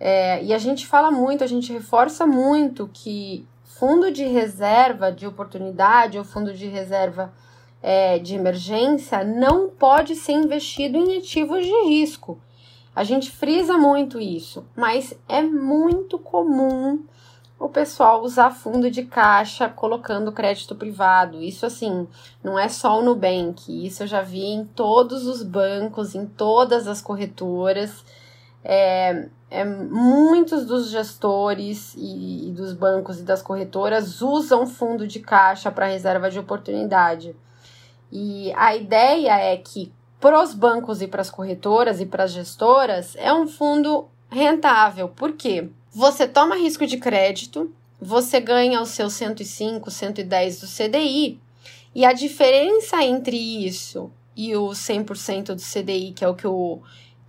É, 0.00 0.42
e 0.42 0.52
a 0.52 0.58
gente 0.58 0.86
fala 0.86 1.10
muito, 1.10 1.44
a 1.44 1.46
gente 1.46 1.72
reforça 1.72 2.26
muito 2.26 2.90
que 2.92 3.46
fundo 3.64 4.10
de 4.10 4.24
reserva 4.24 5.12
de 5.12 5.26
oportunidade 5.26 6.18
ou 6.18 6.24
fundo 6.24 6.52
de 6.54 6.66
reserva 6.66 7.32
é, 7.82 8.18
de 8.18 8.34
emergência 8.34 9.24
não 9.24 9.68
pode 9.68 10.14
ser 10.14 10.32
investido 10.32 10.96
em 10.96 11.18
ativos 11.18 11.64
de 11.64 11.84
risco. 11.88 12.40
A 12.94 13.04
gente 13.04 13.30
frisa 13.30 13.76
muito 13.76 14.20
isso, 14.20 14.64
mas 14.76 15.14
é 15.28 15.42
muito 15.42 16.18
comum 16.18 17.02
o 17.58 17.68
pessoal 17.68 18.22
usar 18.22 18.50
fundo 18.50 18.90
de 18.90 19.04
caixa 19.04 19.68
colocando 19.68 20.32
crédito 20.32 20.74
privado. 20.74 21.40
Isso 21.40 21.64
assim, 21.64 22.06
não 22.42 22.58
é 22.58 22.68
só 22.68 22.98
o 22.98 23.02
Nubank, 23.02 23.86
isso 23.86 24.02
eu 24.02 24.06
já 24.06 24.20
vi 24.20 24.44
em 24.44 24.64
todos 24.64 25.26
os 25.26 25.42
bancos, 25.42 26.14
em 26.14 26.26
todas 26.26 26.86
as 26.86 27.00
corretoras. 27.00 28.04
É, 28.64 29.28
é, 29.50 29.64
muitos 29.64 30.66
dos 30.66 30.90
gestores 30.90 31.94
e, 31.96 32.48
e, 32.48 32.52
dos 32.52 32.72
bancos 32.72 33.20
e 33.20 33.22
das 33.22 33.42
corretoras 33.42 34.22
usam 34.22 34.66
fundo 34.66 35.06
de 35.06 35.20
caixa 35.20 35.70
para 35.70 35.86
reserva 35.86 36.30
de 36.30 36.38
oportunidade. 36.38 37.34
E 38.12 38.52
a 38.54 38.76
ideia 38.76 39.38
é 39.38 39.56
que 39.56 39.90
para 40.20 40.40
os 40.40 40.52
bancos 40.52 41.00
e 41.00 41.08
para 41.08 41.22
as 41.22 41.30
corretoras 41.30 41.98
e 41.98 42.04
para 42.04 42.24
as 42.24 42.32
gestoras 42.32 43.16
é 43.16 43.32
um 43.32 43.48
fundo 43.48 44.06
rentável. 44.30 45.08
Por 45.08 45.32
quê? 45.32 45.70
Você 45.90 46.28
toma 46.28 46.56
risco 46.56 46.86
de 46.86 46.98
crédito, 46.98 47.74
você 47.98 48.38
ganha 48.38 48.82
os 48.82 48.90
seus 48.90 49.14
105, 49.14 49.90
110 49.90 50.60
do 50.60 50.66
CDI, 50.66 51.40
e 51.94 52.04
a 52.04 52.12
diferença 52.12 53.02
entre 53.02 53.36
isso 53.36 54.10
e 54.36 54.54
o 54.56 54.68
100% 54.68 55.54
do 55.54 55.62
CDI, 55.62 56.12
que 56.12 56.24
é 56.24 56.28
o 56.28 56.34
que 56.34 56.46
o 56.46 56.80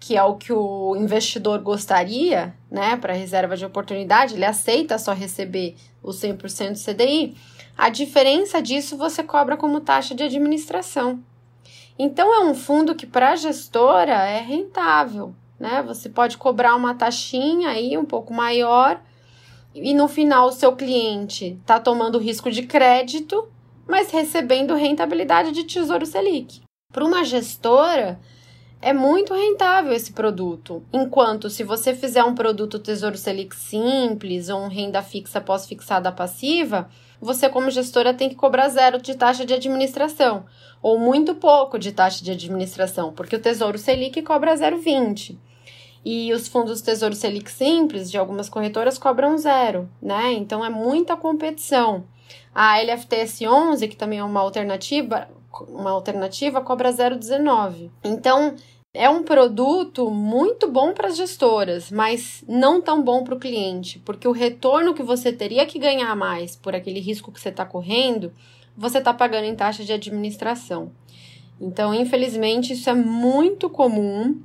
que 0.03 0.17
é 0.17 0.24
o 0.24 0.36
que 0.36 0.51
o 0.51 0.98
investidor 0.98 1.60
gostaria, 1.60 2.53
né, 2.69 2.98
para 2.98 3.13
reserva 3.13 3.55
de 3.55 3.65
oportunidade, 3.65 4.33
ele 4.33 4.43
aceita 4.43 4.98
só 4.98 5.13
receber 5.13 5.77
o 6.01 6.10
100% 6.10 6.74
do 6.74 6.93
CDI. 6.93 7.38
A 7.77 7.88
diferença 7.88 8.62
disso 8.62 8.98
você 8.98 9.24
cobra 9.24 9.55
como 9.55 9.79
taxa 9.79 10.13
de 10.13 10.22
administração. 10.22 11.24
Então 11.98 12.36
é 12.36 12.43
um 12.43 12.53
fundo 12.53 12.95
que 12.95 13.05
para 13.05 13.31
a 13.31 13.36
gestora 13.38 14.12
é 14.12 14.41
rentável, 14.41 15.33
né? 15.57 15.81
Você 15.83 16.10
pode 16.10 16.38
cobrar 16.38 16.75
uma 16.75 16.93
taxinha 16.93 17.69
aí 17.69 17.98
um 17.98 18.03
pouco 18.03 18.33
maior 18.33 19.00
e 19.74 19.93
no 19.93 20.10
final 20.10 20.50
o 20.50 20.51
seu 20.51 20.75
cliente 20.75 21.57
está 21.62 21.79
tomando 21.79 22.19
risco 22.19 22.51
de 22.51 22.63
crédito, 22.63 23.48
mas 23.88 24.12
recebendo 24.12 24.75
rentabilidade 24.75 25.53
de 25.53 25.63
Tesouro 25.63 26.05
Selic. 26.05 26.62
Para 26.91 27.05
uma 27.05 27.24
gestora, 27.24 28.19
é 28.83 28.91
muito 28.91 29.33
rentável 29.33 29.93
esse 29.93 30.11
produto. 30.11 30.83
Enquanto 30.91 31.49
se 31.49 31.63
você 31.63 31.95
fizer 31.95 32.23
um 32.23 32.35
produto 32.35 32.77
Tesouro 32.77 33.17
Selic 33.17 33.55
simples 33.55 34.49
ou 34.49 34.59
um 34.59 34.67
renda 34.67 35.01
fixa 35.01 35.39
pós-fixada 35.39 36.11
passiva, 36.11 36.89
você 37.21 37.47
como 37.47 37.71
gestora 37.71 38.13
tem 38.13 38.27
que 38.27 38.35
cobrar 38.35 38.67
zero 38.67 39.01
de 39.01 39.15
taxa 39.15 39.45
de 39.45 39.53
administração 39.53 40.45
ou 40.81 40.99
muito 40.99 41.33
pouco 41.33 41.79
de 41.79 41.93
taxa 41.93 42.21
de 42.21 42.31
administração, 42.31 43.13
porque 43.13 43.37
o 43.37 43.41
Tesouro 43.41 43.77
Selic 43.77 44.21
cobra 44.21 44.53
0,20. 44.53 45.37
E 46.03 46.33
os 46.33 46.49
fundos 46.49 46.81
Tesouro 46.81 47.15
Selic 47.15 47.49
simples 47.49 48.11
de 48.11 48.17
algumas 48.17 48.49
corretoras 48.49 48.97
cobram 48.97 49.37
zero, 49.37 49.89
né? 50.01 50.33
Então 50.33 50.63
é 50.63 50.69
muita 50.69 51.15
competição. 51.15 52.03
A 52.53 52.77
LFTS 52.81 53.47
11, 53.47 53.87
que 53.87 53.95
também 53.95 54.19
é 54.19 54.23
uma 54.23 54.41
alternativa, 54.41 55.29
uma 55.67 55.91
alternativa 55.91 56.62
cobra 56.62 56.91
0,19. 56.91 57.89
Então 58.03 58.55
é 58.93 59.10
um 59.10 59.24
produto 59.24 60.12
muito 60.12 60.69
bom 60.69 60.93
para 60.93 61.07
as 61.07 61.17
gestoras, 61.17 61.89
mas 61.89 62.43
não 62.48 62.81
tão 62.81 63.01
bom 63.01 63.24
para 63.24 63.33
o 63.33 63.39
cliente, 63.39 64.00
porque 64.00 64.27
o 64.27 64.31
retorno 64.31 64.93
que 64.93 65.01
você 65.01 65.31
teria 65.31 65.65
que 65.65 65.79
ganhar 65.79 66.15
mais 66.15 66.55
por 66.55 66.75
aquele 66.75 67.00
risco 67.00 67.31
que 67.31 67.41
você 67.41 67.50
está 67.50 67.65
correndo, 67.65 68.31
você 68.77 69.00
está 69.00 69.13
pagando 69.13 69.45
em 69.45 69.55
taxa 69.55 69.83
de 69.83 69.93
administração. 69.93 70.91
Então, 71.60 71.93
infelizmente, 71.93 72.74
isso 72.74 72.89
é 72.89 72.93
muito 72.93 73.69
comum 73.69 74.39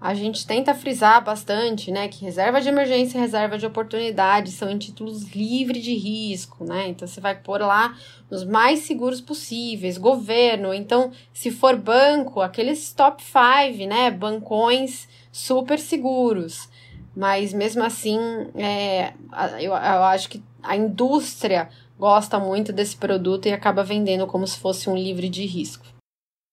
a 0.00 0.14
gente 0.14 0.46
tenta 0.46 0.74
frisar 0.74 1.24
bastante, 1.24 1.90
né, 1.90 2.06
que 2.06 2.24
reserva 2.24 2.60
de 2.60 2.68
emergência 2.68 3.18
e 3.18 3.20
reserva 3.20 3.58
de 3.58 3.66
oportunidade 3.66 4.52
são 4.52 4.70
em 4.70 4.78
títulos 4.78 5.24
livres 5.34 5.82
de 5.82 5.94
risco, 5.94 6.64
né? 6.64 6.86
Então 6.88 7.06
você 7.06 7.20
vai 7.20 7.34
pôr 7.34 7.60
lá 7.60 7.96
nos 8.30 8.44
mais 8.44 8.80
seguros 8.80 9.20
possíveis, 9.20 9.98
governo. 9.98 10.72
Então, 10.72 11.10
se 11.32 11.50
for 11.50 11.76
banco, 11.76 12.40
aqueles 12.40 12.92
top 12.92 13.22
5, 13.24 13.88
né, 13.88 14.10
bancões 14.10 15.08
super 15.32 15.80
seguros. 15.80 16.68
Mas 17.16 17.52
mesmo 17.52 17.82
assim, 17.82 18.18
é, 18.54 19.12
eu, 19.60 19.72
eu 19.72 20.04
acho 20.04 20.28
que 20.28 20.40
a 20.62 20.76
indústria 20.76 21.68
gosta 21.98 22.38
muito 22.38 22.72
desse 22.72 22.96
produto 22.96 23.46
e 23.46 23.52
acaba 23.52 23.82
vendendo 23.82 24.28
como 24.28 24.46
se 24.46 24.58
fosse 24.60 24.88
um 24.88 24.96
livre 24.96 25.28
de 25.28 25.44
risco. 25.44 25.97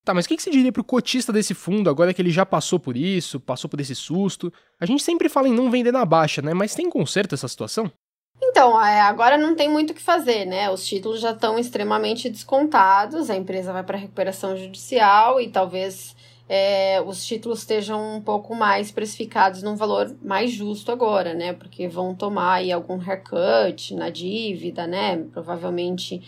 Tá, 0.06 0.14
mas 0.14 0.26
o 0.26 0.28
que, 0.28 0.38
que 0.38 0.44
você 0.44 0.52
diria 0.52 0.72
pro 0.72 0.84
cotista 0.84 1.34
desse 1.34 1.56
fundo, 1.56 1.90
agora 1.90 2.14
que 2.14 2.22
ele 2.22 2.30
já 2.30 2.46
passou 2.46 2.80
por 2.80 2.96
isso, 2.96 3.40
passou 3.40 3.68
por 3.68 3.82
esse 3.82 3.96
susto? 3.96 4.54
A 4.80 4.86
gente 4.86 5.02
sempre 5.02 5.28
fala 5.28 5.50
em 5.50 5.54
não 5.54 5.72
vender 5.72 5.92
na 5.92 6.06
baixa, 6.06 6.44
né? 6.44 6.54
Mas 6.54 6.76
tem 6.76 6.88
conserto 6.92 7.34
essa 7.34 7.48
situação? 7.48 7.92
Então, 8.40 8.80
é, 8.80 9.02
agora 9.02 9.36
não 9.36 9.56
tem 9.56 9.68
muito 9.68 9.90
o 9.90 9.94
que 9.96 10.02
fazer, 10.02 10.46
né? 10.46 10.70
Os 10.70 10.86
títulos 10.86 11.20
já 11.20 11.32
estão 11.32 11.58
extremamente 11.58 12.30
descontados, 12.30 13.32
a 13.32 13.36
empresa 13.36 13.74
vai 13.74 13.82
para 13.82 13.98
recuperação 13.98 14.56
judicial 14.56 15.42
e 15.42 15.50
talvez 15.50 16.16
é, 16.48 17.02
os 17.02 17.26
títulos 17.26 17.60
estejam 17.60 18.18
um 18.18 18.22
pouco 18.22 18.54
mais 18.54 18.92
precificados 18.92 19.64
num 19.64 19.76
valor 19.76 20.16
mais 20.22 20.52
justo 20.52 20.92
agora, 20.92 21.34
né? 21.34 21.54
Porque 21.54 21.88
vão 21.88 22.14
tomar 22.14 22.58
aí 22.58 22.72
algum 22.72 23.02
haircut 23.02 23.96
na 23.96 24.12
dívida, 24.12 24.86
né? 24.86 25.18
Provavelmente 25.32 26.22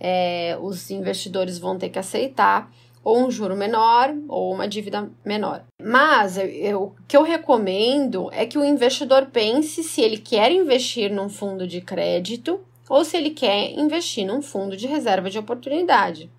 é, 0.00 0.58
os 0.60 0.90
investidores 0.90 1.60
vão 1.60 1.78
ter 1.78 1.90
que 1.90 1.98
aceitar 1.98 2.68
ou 3.02 3.18
um 3.18 3.30
juro 3.30 3.56
menor 3.56 4.14
ou 4.28 4.52
uma 4.52 4.68
dívida 4.68 5.10
menor. 5.24 5.64
Mas 5.82 6.36
eu, 6.36 6.82
o 6.82 6.94
que 7.08 7.16
eu 7.16 7.22
recomendo 7.22 8.30
é 8.32 8.46
que 8.46 8.58
o 8.58 8.64
investidor 8.64 9.26
pense 9.26 9.82
se 9.82 10.00
ele 10.00 10.18
quer 10.18 10.52
investir 10.52 11.10
num 11.10 11.28
fundo 11.28 11.66
de 11.66 11.80
crédito 11.80 12.60
ou 12.88 13.04
se 13.04 13.16
ele 13.16 13.30
quer 13.30 13.72
investir 13.72 14.26
num 14.26 14.42
fundo 14.42 14.76
de 14.76 14.86
reserva 14.86 15.30
de 15.30 15.38
oportunidade. 15.38 16.30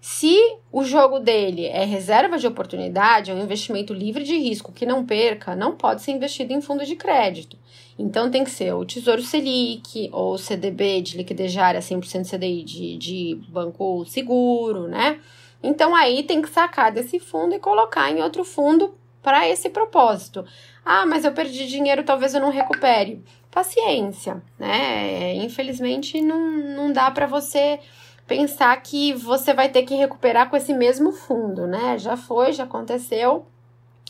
Se 0.00 0.34
o 0.72 0.82
jogo 0.82 1.18
dele 1.18 1.66
é 1.66 1.84
reserva 1.84 2.38
de 2.38 2.46
oportunidade, 2.46 3.30
é 3.30 3.34
um 3.34 3.42
investimento 3.42 3.92
livre 3.92 4.24
de 4.24 4.34
risco 4.34 4.72
que 4.72 4.86
não 4.86 5.04
perca, 5.04 5.54
não 5.54 5.76
pode 5.76 6.00
ser 6.00 6.12
investido 6.12 6.54
em 6.54 6.62
fundo 6.62 6.86
de 6.86 6.96
crédito. 6.96 7.58
Então 7.98 8.30
tem 8.30 8.42
que 8.42 8.50
ser 8.50 8.74
o 8.74 8.86
Tesouro 8.86 9.20
Selic 9.20 10.08
ou 10.10 10.38
CDB 10.38 11.02
de 11.02 11.18
liquidez 11.18 11.52
diária 11.52 11.80
100% 11.80 12.30
CDI 12.30 12.64
de, 12.64 12.96
de 12.96 13.40
banco 13.50 14.06
seguro, 14.06 14.88
né? 14.88 15.20
Então 15.62 15.94
aí 15.94 16.22
tem 16.22 16.40
que 16.40 16.48
sacar 16.48 16.90
desse 16.92 17.18
fundo 17.18 17.54
e 17.54 17.58
colocar 17.58 18.10
em 18.10 18.22
outro 18.22 18.44
fundo 18.44 18.94
para 19.22 19.48
esse 19.48 19.68
propósito. 19.68 20.44
Ah, 20.84 21.04
mas 21.04 21.24
eu 21.24 21.32
perdi 21.32 21.66
dinheiro, 21.66 22.02
talvez 22.02 22.34
eu 22.34 22.40
não 22.40 22.50
recupere. 22.50 23.22
Paciência, 23.50 24.42
né? 24.58 25.34
Infelizmente 25.34 26.20
não, 26.20 26.40
não 26.50 26.92
dá 26.92 27.10
para 27.10 27.26
você 27.26 27.80
pensar 28.26 28.80
que 28.80 29.12
você 29.12 29.52
vai 29.52 29.68
ter 29.68 29.82
que 29.82 29.94
recuperar 29.94 30.48
com 30.48 30.56
esse 30.56 30.72
mesmo 30.72 31.12
fundo, 31.12 31.66
né? 31.66 31.98
Já 31.98 32.16
foi, 32.16 32.52
já 32.52 32.64
aconteceu 32.64 33.44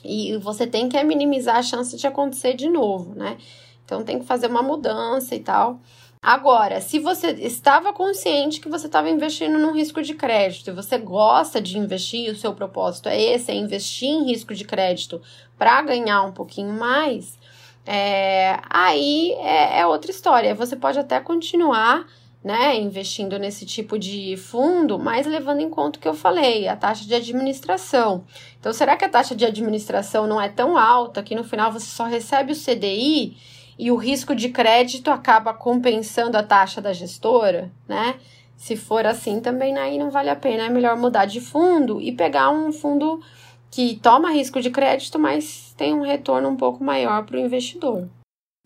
e 0.05 0.37
você 0.39 0.67
tem 0.67 0.89
que 0.89 1.03
minimizar 1.03 1.57
a 1.57 1.63
chance 1.63 1.97
de 1.97 2.07
acontecer 2.07 2.55
de 2.55 2.69
novo, 2.69 3.15
né? 3.15 3.39
Então 3.85 4.05
tem 4.05 4.19
que 4.19 4.27
fazer 4.27 4.47
uma 4.47 4.63
mudança 4.63 5.35
e 5.35 5.41
tal. 5.41 5.81
Agora, 6.23 6.83
se 6.83 6.99
você 6.99 7.29
estava 7.29 7.95
consciente 7.95 8.61
que 8.61 8.69
você 8.69 8.87
estava 8.87 9.09
investindo 9.09 9.59
num 9.59 9.73
risco 9.73 10.03
de 10.03 10.13
crédito 10.13 10.69
e 10.69 10.75
você 10.75 10.99
gosta 10.99 11.63
de 11.63 11.79
investir, 11.79 12.31
o 12.31 12.37
seu 12.37 12.53
propósito 12.55 13.09
é 13.09 13.19
esse, 13.19 13.51
é 13.51 13.55
investir 13.55 14.11
em 14.11 14.27
risco 14.27 14.55
de 14.55 14.67
crédito 14.67 15.23
para 15.57 15.81
ganhar 15.81 16.23
um 16.23 16.33
pouquinho 16.33 16.75
mais, 16.75 17.39
é, 17.87 18.61
aí 18.69 19.33
é, 19.41 19.81
é 19.81 19.87
outra 19.87 20.11
história. 20.11 20.55
Você 20.55 20.77
pode 20.77 20.99
até 20.99 21.19
continuar 21.21 22.07
né, 22.45 22.77
investindo 22.79 23.39
nesse 23.39 23.65
tipo 23.65 23.99
de 23.99 24.37
fundo, 24.37 24.99
mas 24.99 25.27
levando 25.27 25.61
em 25.61 25.71
conta 25.71 25.99
o 25.99 26.03
que 26.03 26.09
eu 26.09 26.15
falei, 26.15 26.69
a 26.69 26.77
taxa 26.77 27.07
de 27.07 27.15
administração. 27.15 28.25
Então, 28.59 28.73
será 28.75 28.95
que 28.95 29.05
a 29.07 29.09
taxa 29.09 29.35
de 29.35 29.45
administração 29.45 30.27
não 30.27 30.41
é 30.41 30.49
tão 30.51 30.77
alta 30.77 31.23
que 31.23 31.35
no 31.35 31.45
final 31.45 31.73
você 31.73 31.87
só 31.87 32.05
recebe 32.05 32.53
o 32.53 32.57
CDI? 32.57 33.37
E 33.81 33.91
o 33.91 33.97
risco 33.97 34.35
de 34.35 34.51
crédito 34.51 35.11
acaba 35.11 35.55
compensando 35.55 36.37
a 36.37 36.43
taxa 36.43 36.83
da 36.83 36.93
gestora, 36.93 37.73
né? 37.89 38.21
Se 38.55 38.77
for 38.77 39.07
assim, 39.07 39.41
também 39.41 39.75
aí 39.79 39.97
não 39.97 40.11
vale 40.11 40.29
a 40.29 40.37
pena, 40.37 40.67
é 40.67 40.69
melhor 40.69 40.99
mudar 40.99 41.25
de 41.25 41.41
fundo 41.41 41.99
e 41.99 42.13
pegar 42.13 42.51
um 42.51 42.71
fundo 42.75 43.23
que 43.71 43.99
toma 44.03 44.33
risco 44.33 44.61
de 44.61 44.69
crédito, 44.69 45.19
mas 45.19 45.73
tem 45.79 45.95
um 45.95 46.03
retorno 46.03 46.51
um 46.51 46.57
pouco 46.57 46.85
maior 46.85 47.25
para 47.25 47.39
o 47.39 47.41
investidor. 47.41 48.07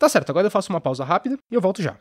Tá 0.00 0.08
certo, 0.08 0.30
agora 0.30 0.48
eu 0.48 0.50
faço 0.50 0.72
uma 0.72 0.80
pausa 0.80 1.04
rápida 1.04 1.38
e 1.48 1.54
eu 1.54 1.60
volto 1.60 1.80
já. 1.80 1.96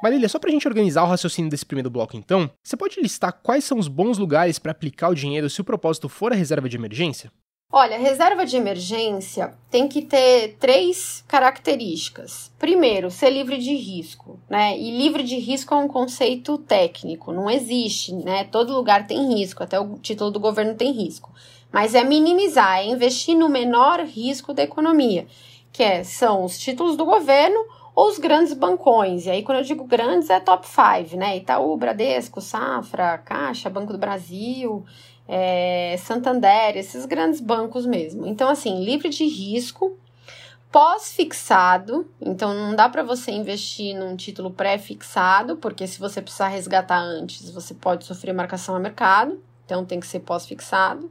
Marília, 0.00 0.28
só 0.28 0.38
para 0.38 0.50
a 0.50 0.52
gente 0.52 0.68
organizar 0.68 1.02
o 1.02 1.08
raciocínio 1.08 1.50
desse 1.50 1.66
primeiro 1.66 1.90
bloco, 1.90 2.16
então, 2.16 2.48
você 2.62 2.76
pode 2.76 3.00
listar 3.00 3.32
quais 3.42 3.64
são 3.64 3.80
os 3.80 3.88
bons 3.88 4.16
lugares 4.16 4.60
para 4.60 4.70
aplicar 4.70 5.08
o 5.08 5.14
dinheiro 5.14 5.50
se 5.50 5.60
o 5.60 5.64
propósito 5.64 6.08
for 6.08 6.30
a 6.30 6.36
reserva 6.36 6.68
de 6.68 6.76
emergência? 6.76 7.32
Olha, 7.76 7.98
reserva 7.98 8.46
de 8.46 8.56
emergência 8.56 9.52
tem 9.68 9.88
que 9.88 10.00
ter 10.00 10.56
três 10.60 11.24
características. 11.26 12.52
Primeiro, 12.56 13.10
ser 13.10 13.30
livre 13.30 13.58
de 13.58 13.74
risco, 13.74 14.38
né? 14.48 14.78
E 14.78 14.96
livre 14.96 15.24
de 15.24 15.40
risco 15.40 15.74
é 15.74 15.78
um 15.78 15.88
conceito 15.88 16.56
técnico, 16.56 17.32
não 17.32 17.50
existe, 17.50 18.14
né? 18.14 18.44
Todo 18.44 18.76
lugar 18.76 19.08
tem 19.08 19.34
risco, 19.34 19.64
até 19.64 19.80
o 19.80 19.98
título 19.98 20.30
do 20.30 20.38
governo 20.38 20.76
tem 20.76 20.92
risco. 20.92 21.32
Mas 21.72 21.96
é 21.96 22.04
minimizar, 22.04 22.78
é 22.78 22.86
investir 22.86 23.36
no 23.36 23.48
menor 23.48 23.98
risco 24.04 24.54
da 24.54 24.62
economia, 24.62 25.26
que 25.72 25.82
é, 25.82 26.04
são 26.04 26.44
os 26.44 26.56
títulos 26.56 26.96
do 26.96 27.04
governo 27.04 27.58
ou 27.92 28.06
os 28.06 28.20
grandes 28.20 28.52
bancões. 28.52 29.26
E 29.26 29.30
aí, 29.30 29.42
quando 29.42 29.58
eu 29.58 29.64
digo 29.64 29.82
grandes, 29.82 30.30
é 30.30 30.38
top 30.38 30.64
5, 30.64 31.16
né? 31.16 31.38
Itaú, 31.38 31.76
Bradesco, 31.76 32.40
Safra, 32.40 33.18
Caixa, 33.18 33.68
Banco 33.68 33.92
do 33.92 33.98
Brasil 33.98 34.84
é, 35.28 35.96
Santander, 35.98 36.76
esses 36.76 37.06
grandes 37.06 37.40
bancos 37.40 37.86
mesmo. 37.86 38.26
Então, 38.26 38.48
assim, 38.48 38.84
livre 38.84 39.08
de 39.08 39.24
risco, 39.24 39.96
pós-fixado, 40.70 42.10
então 42.20 42.52
não 42.52 42.74
dá 42.74 42.88
para 42.88 43.02
você 43.02 43.30
investir 43.30 43.96
num 43.96 44.16
título 44.16 44.50
pré-fixado, 44.50 45.56
porque 45.56 45.86
se 45.86 46.00
você 46.00 46.20
precisar 46.20 46.48
resgatar 46.48 46.98
antes, 46.98 47.48
você 47.50 47.72
pode 47.74 48.04
sofrer 48.04 48.32
marcação 48.32 48.74
a 48.74 48.80
mercado, 48.80 49.40
então 49.64 49.84
tem 49.84 50.00
que 50.00 50.06
ser 50.06 50.20
pós-fixado. 50.20 51.10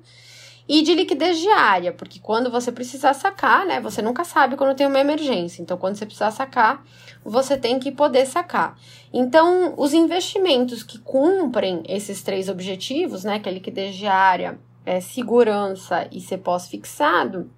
E 0.67 0.81
de 0.81 0.95
liquidez 0.95 1.39
diária, 1.39 1.91
porque 1.91 2.19
quando 2.19 2.49
você 2.49 2.71
precisar 2.71 3.13
sacar, 3.13 3.65
né, 3.65 3.81
você 3.81 4.01
nunca 4.01 4.23
sabe 4.23 4.55
quando 4.55 4.75
tem 4.75 4.87
uma 4.87 4.99
emergência. 4.99 5.61
Então, 5.61 5.77
quando 5.77 5.95
você 5.95 6.05
precisar 6.05 6.31
sacar, 6.31 6.85
você 7.23 7.57
tem 7.57 7.79
que 7.79 7.91
poder 7.91 8.25
sacar. 8.25 8.77
Então, 9.11 9.73
os 9.77 9.93
investimentos 9.93 10.81
que 10.81 10.97
cumprem 10.99 11.83
esses 11.87 12.21
três 12.23 12.47
objetivos, 12.47 13.25
né, 13.25 13.39
que 13.39 13.49
é 13.49 13.51
liquidez 13.51 13.95
diária, 13.95 14.57
é, 14.85 15.01
segurança 15.01 16.07
e 16.11 16.21
ser 16.21 16.37
pós-fixado, 16.37 17.51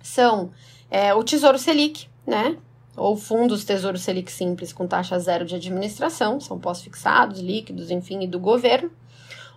são 0.00 0.52
é, 0.90 1.12
o 1.12 1.24
Tesouro 1.24 1.58
Selic, 1.58 2.08
né, 2.24 2.56
ou 2.96 3.16
fundos 3.16 3.64
Tesouro 3.64 3.98
Selic 3.98 4.30
Simples 4.30 4.72
com 4.72 4.86
taxa 4.86 5.18
zero 5.18 5.44
de 5.44 5.56
administração, 5.56 6.38
são 6.38 6.58
pós-fixados, 6.58 7.40
líquidos, 7.40 7.90
enfim, 7.90 8.22
e 8.22 8.26
do 8.28 8.38
governo, 8.38 8.90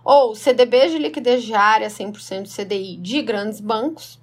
ou 0.08 0.34
CDB 0.34 0.88
de 0.88 0.96
liquidez 0.96 1.42
diária 1.42 1.86
100% 1.88 2.48
CDI 2.48 2.96
de 2.96 3.20
grandes 3.20 3.60
bancos, 3.60 4.18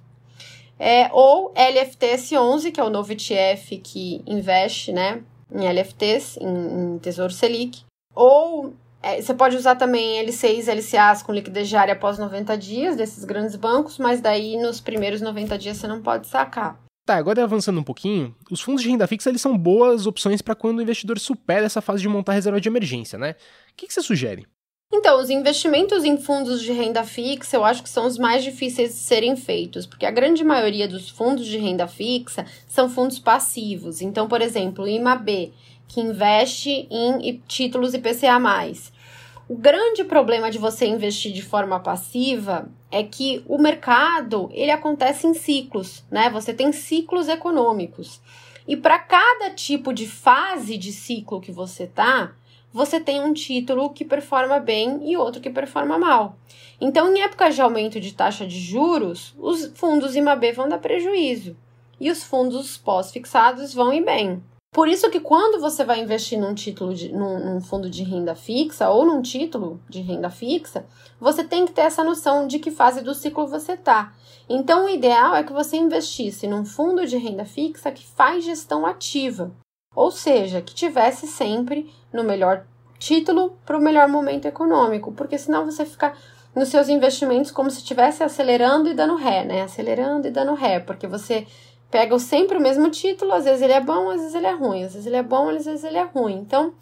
é, 0.80 1.08
ou 1.12 1.54
LFTS 1.54 2.36
11, 2.36 2.72
que 2.72 2.80
é 2.80 2.82
o 2.82 2.90
novo 2.90 3.12
ETF 3.12 3.78
que 3.78 4.20
investe 4.26 4.90
né, 4.90 5.22
em 5.48 5.64
LFTs, 5.64 6.38
em, 6.38 6.94
em 6.96 6.98
Tesouro 6.98 7.32
Selic, 7.32 7.84
ou 8.12 8.74
é, 9.00 9.22
você 9.22 9.32
pode 9.32 9.54
usar 9.54 9.76
também 9.76 10.20
L6 10.26 10.66
LCAs 10.66 11.22
com 11.22 11.32
liquidez 11.32 11.68
diária 11.68 11.94
após 11.94 12.18
90 12.18 12.58
dias 12.58 12.96
desses 12.96 13.24
grandes 13.24 13.54
bancos, 13.54 13.96
mas 13.96 14.20
daí 14.20 14.56
nos 14.56 14.80
primeiros 14.80 15.20
90 15.20 15.56
dias 15.56 15.76
você 15.76 15.86
não 15.86 16.02
pode 16.02 16.26
sacar. 16.26 16.80
Tá, 17.06 17.14
agora 17.14 17.44
avançando 17.44 17.78
um 17.78 17.84
pouquinho, 17.84 18.34
os 18.50 18.60
fundos 18.60 18.82
de 18.82 18.88
renda 18.88 19.06
fixa 19.06 19.30
eles 19.30 19.40
são 19.40 19.56
boas 19.56 20.04
opções 20.04 20.42
para 20.42 20.56
quando 20.56 20.78
o 20.78 20.82
investidor 20.82 21.20
supera 21.20 21.64
essa 21.64 21.80
fase 21.80 22.02
de 22.02 22.08
montar 22.08 22.32
reserva 22.32 22.60
de 22.60 22.68
emergência, 22.68 23.16
né? 23.16 23.36
O 23.70 23.76
que, 23.76 23.86
que 23.86 23.94
você 23.94 24.02
sugere? 24.02 24.48
Então, 24.92 25.20
os 25.20 25.30
investimentos 25.30 26.04
em 26.04 26.16
fundos 26.16 26.62
de 26.62 26.72
renda 26.72 27.02
fixa 27.02 27.56
eu 27.56 27.64
acho 27.64 27.82
que 27.82 27.88
são 27.88 28.06
os 28.06 28.16
mais 28.16 28.44
difíceis 28.44 28.90
de 28.90 28.98
serem 29.00 29.36
feitos, 29.36 29.84
porque 29.84 30.06
a 30.06 30.10
grande 30.10 30.44
maioria 30.44 30.86
dos 30.86 31.08
fundos 31.08 31.46
de 31.46 31.58
renda 31.58 31.88
fixa 31.88 32.46
são 32.68 32.88
fundos 32.88 33.18
passivos. 33.18 34.00
Então, 34.00 34.28
por 34.28 34.40
exemplo, 34.40 34.84
o 34.84 34.88
IMAB, 34.88 35.52
que 35.88 36.00
investe 36.00 36.88
em 36.90 37.42
títulos 37.46 37.94
IPCA. 37.94 38.38
O 39.48 39.56
grande 39.56 40.02
problema 40.02 40.50
de 40.50 40.58
você 40.58 40.86
investir 40.86 41.32
de 41.32 41.42
forma 41.42 41.78
passiva 41.78 42.68
é 42.90 43.02
que 43.02 43.44
o 43.46 43.58
mercado 43.58 44.48
ele 44.52 44.72
acontece 44.72 45.26
em 45.26 45.34
ciclos, 45.34 46.04
né? 46.10 46.30
Você 46.30 46.52
tem 46.52 46.72
ciclos 46.72 47.28
econômicos. 47.28 48.20
E 48.66 48.76
para 48.76 48.98
cada 48.98 49.50
tipo 49.50 49.92
de 49.92 50.08
fase 50.08 50.76
de 50.76 50.92
ciclo 50.92 51.40
que 51.40 51.52
você 51.52 51.86
tá, 51.86 52.34
você 52.76 53.00
tem 53.00 53.22
um 53.22 53.32
título 53.32 53.88
que 53.88 54.04
performa 54.04 54.60
bem 54.60 55.00
e 55.10 55.16
outro 55.16 55.40
que 55.40 55.48
performa 55.48 55.98
mal. 55.98 56.36
Então, 56.78 57.08
em 57.08 57.22
épocas 57.22 57.54
de 57.54 57.62
aumento 57.62 57.98
de 57.98 58.12
taxa 58.12 58.46
de 58.46 58.60
juros, 58.60 59.34
os 59.38 59.72
fundos 59.74 60.14
IMAB 60.14 60.52
vão 60.52 60.68
dar 60.68 60.76
prejuízo 60.76 61.56
e 61.98 62.10
os 62.10 62.22
fundos 62.22 62.76
pós-fixados 62.76 63.72
vão 63.72 63.94
ir 63.94 64.04
bem. 64.04 64.42
Por 64.74 64.88
isso 64.88 65.08
que 65.08 65.20
quando 65.20 65.58
você 65.58 65.84
vai 65.84 66.00
investir 66.00 66.38
num 66.38 66.52
título 66.52 66.92
de, 66.92 67.10
num, 67.10 67.54
num, 67.54 67.60
fundo 67.62 67.88
de 67.88 68.02
renda 68.02 68.34
fixa 68.34 68.90
ou 68.90 69.06
num 69.06 69.22
título 69.22 69.80
de 69.88 70.02
renda 70.02 70.28
fixa, 70.28 70.84
você 71.18 71.42
tem 71.42 71.64
que 71.64 71.72
ter 71.72 71.80
essa 71.80 72.04
noção 72.04 72.46
de 72.46 72.58
que 72.58 72.70
fase 72.70 73.00
do 73.00 73.14
ciclo 73.14 73.46
você 73.46 73.72
está. 73.72 74.12
Então, 74.46 74.84
o 74.84 74.90
ideal 74.90 75.34
é 75.34 75.42
que 75.42 75.52
você 75.54 75.78
investisse 75.78 76.46
num 76.46 76.66
fundo 76.66 77.06
de 77.06 77.16
renda 77.16 77.46
fixa 77.46 77.90
que 77.90 78.06
faz 78.06 78.44
gestão 78.44 78.84
ativa, 78.84 79.50
ou 79.96 80.10
seja, 80.10 80.60
que 80.60 80.74
tivesse 80.74 81.26
sempre 81.26 81.90
no 82.12 82.22
melhor 82.22 82.66
título 82.98 83.56
para 83.64 83.78
o 83.78 83.80
melhor 83.80 84.06
momento 84.06 84.44
econômico, 84.44 85.10
porque 85.12 85.38
senão 85.38 85.64
você 85.64 85.86
fica 85.86 86.12
nos 86.54 86.68
seus 86.68 86.90
investimentos 86.90 87.50
como 87.50 87.70
se 87.70 87.78
estivesse 87.78 88.22
acelerando 88.22 88.90
e 88.90 88.94
dando 88.94 89.16
ré, 89.16 89.44
né? 89.44 89.62
Acelerando 89.62 90.28
e 90.28 90.30
dando 90.30 90.54
ré, 90.54 90.80
porque 90.80 91.06
você 91.06 91.46
pega 91.90 92.18
sempre 92.18 92.58
o 92.58 92.60
mesmo 92.60 92.90
título, 92.90 93.32
às 93.32 93.44
vezes 93.44 93.62
ele 93.62 93.72
é 93.72 93.80
bom, 93.80 94.10
às 94.10 94.20
vezes 94.20 94.34
ele 94.34 94.46
é 94.46 94.52
ruim, 94.52 94.84
às 94.84 94.92
vezes 94.92 95.06
ele 95.06 95.16
é 95.16 95.22
bom, 95.22 95.48
às 95.48 95.64
vezes 95.64 95.84
ele 95.84 95.96
é 95.96 96.04
ruim. 96.04 96.34
Então, 96.34 96.74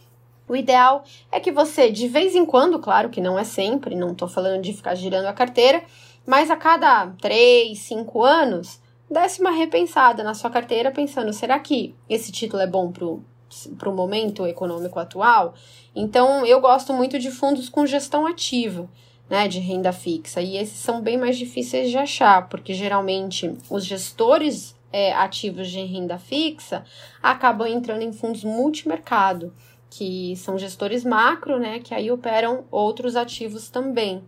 o 0.49 0.57
ideal 0.57 1.05
é 1.31 1.39
que 1.39 1.53
você, 1.53 1.91
de 1.91 2.09
vez 2.09 2.35
em 2.35 2.45
quando, 2.45 2.81
claro 2.81 3.11
que 3.11 3.21
não 3.21 3.39
é 3.39 3.45
sempre, 3.45 3.95
não 3.95 4.11
estou 4.11 4.29
falando 4.29 4.61
de 4.61 4.73
ficar 4.73 4.95
girando 4.95 5.27
a 5.27 5.33
carteira, 5.33 5.83
mas 6.27 6.51
a 6.51 6.57
cada 6.57 7.09
3, 7.21 7.79
5 7.79 8.23
anos, 8.23 8.81
desse 9.11 9.41
uma 9.41 9.51
repensada 9.51 10.23
na 10.23 10.35
sua 10.35 10.51
carteira, 10.51 10.91
pensando: 10.91 11.33
será 11.33 11.59
que 11.59 11.95
esse 12.09 12.33
título 12.33 12.63
é 12.63 12.67
bom 12.67 12.93
para 12.93 13.89
o 13.89 13.95
momento 13.95 14.47
econômico 14.47 14.99
atual? 14.99 15.55
Então, 15.95 16.45
eu 16.45 16.61
gosto 16.61 16.93
muito 16.93 17.19
de 17.19 17.31
fundos 17.31 17.69
com 17.69 17.87
gestão 17.87 18.27
ativa. 18.27 18.89
Né, 19.27 19.49
de 19.49 19.59
renda 19.59 19.91
fixa, 19.91 20.43
e 20.43 20.59
esses 20.59 20.79
são 20.79 21.01
bem 21.01 21.17
mais 21.17 21.39
difíceis 21.39 21.91
de 21.91 21.97
achar, 21.97 22.47
porque 22.47 22.75
geralmente 22.75 23.57
os 23.71 23.83
gestores 23.83 24.77
é, 24.93 25.15
ativos 25.15 25.71
de 25.71 25.81
renda 25.81 26.19
fixa 26.19 26.85
acabam 27.23 27.67
entrando 27.67 28.03
em 28.03 28.13
fundos 28.13 28.45
multimercado, 28.45 29.51
que 29.89 30.37
são 30.37 30.59
gestores 30.59 31.05
macro, 31.05 31.59
né, 31.59 31.81
que 31.81 31.95
aí 31.95 32.11
operam 32.11 32.65
outros 32.71 33.17
ativos 33.17 33.71
também. 33.71 34.23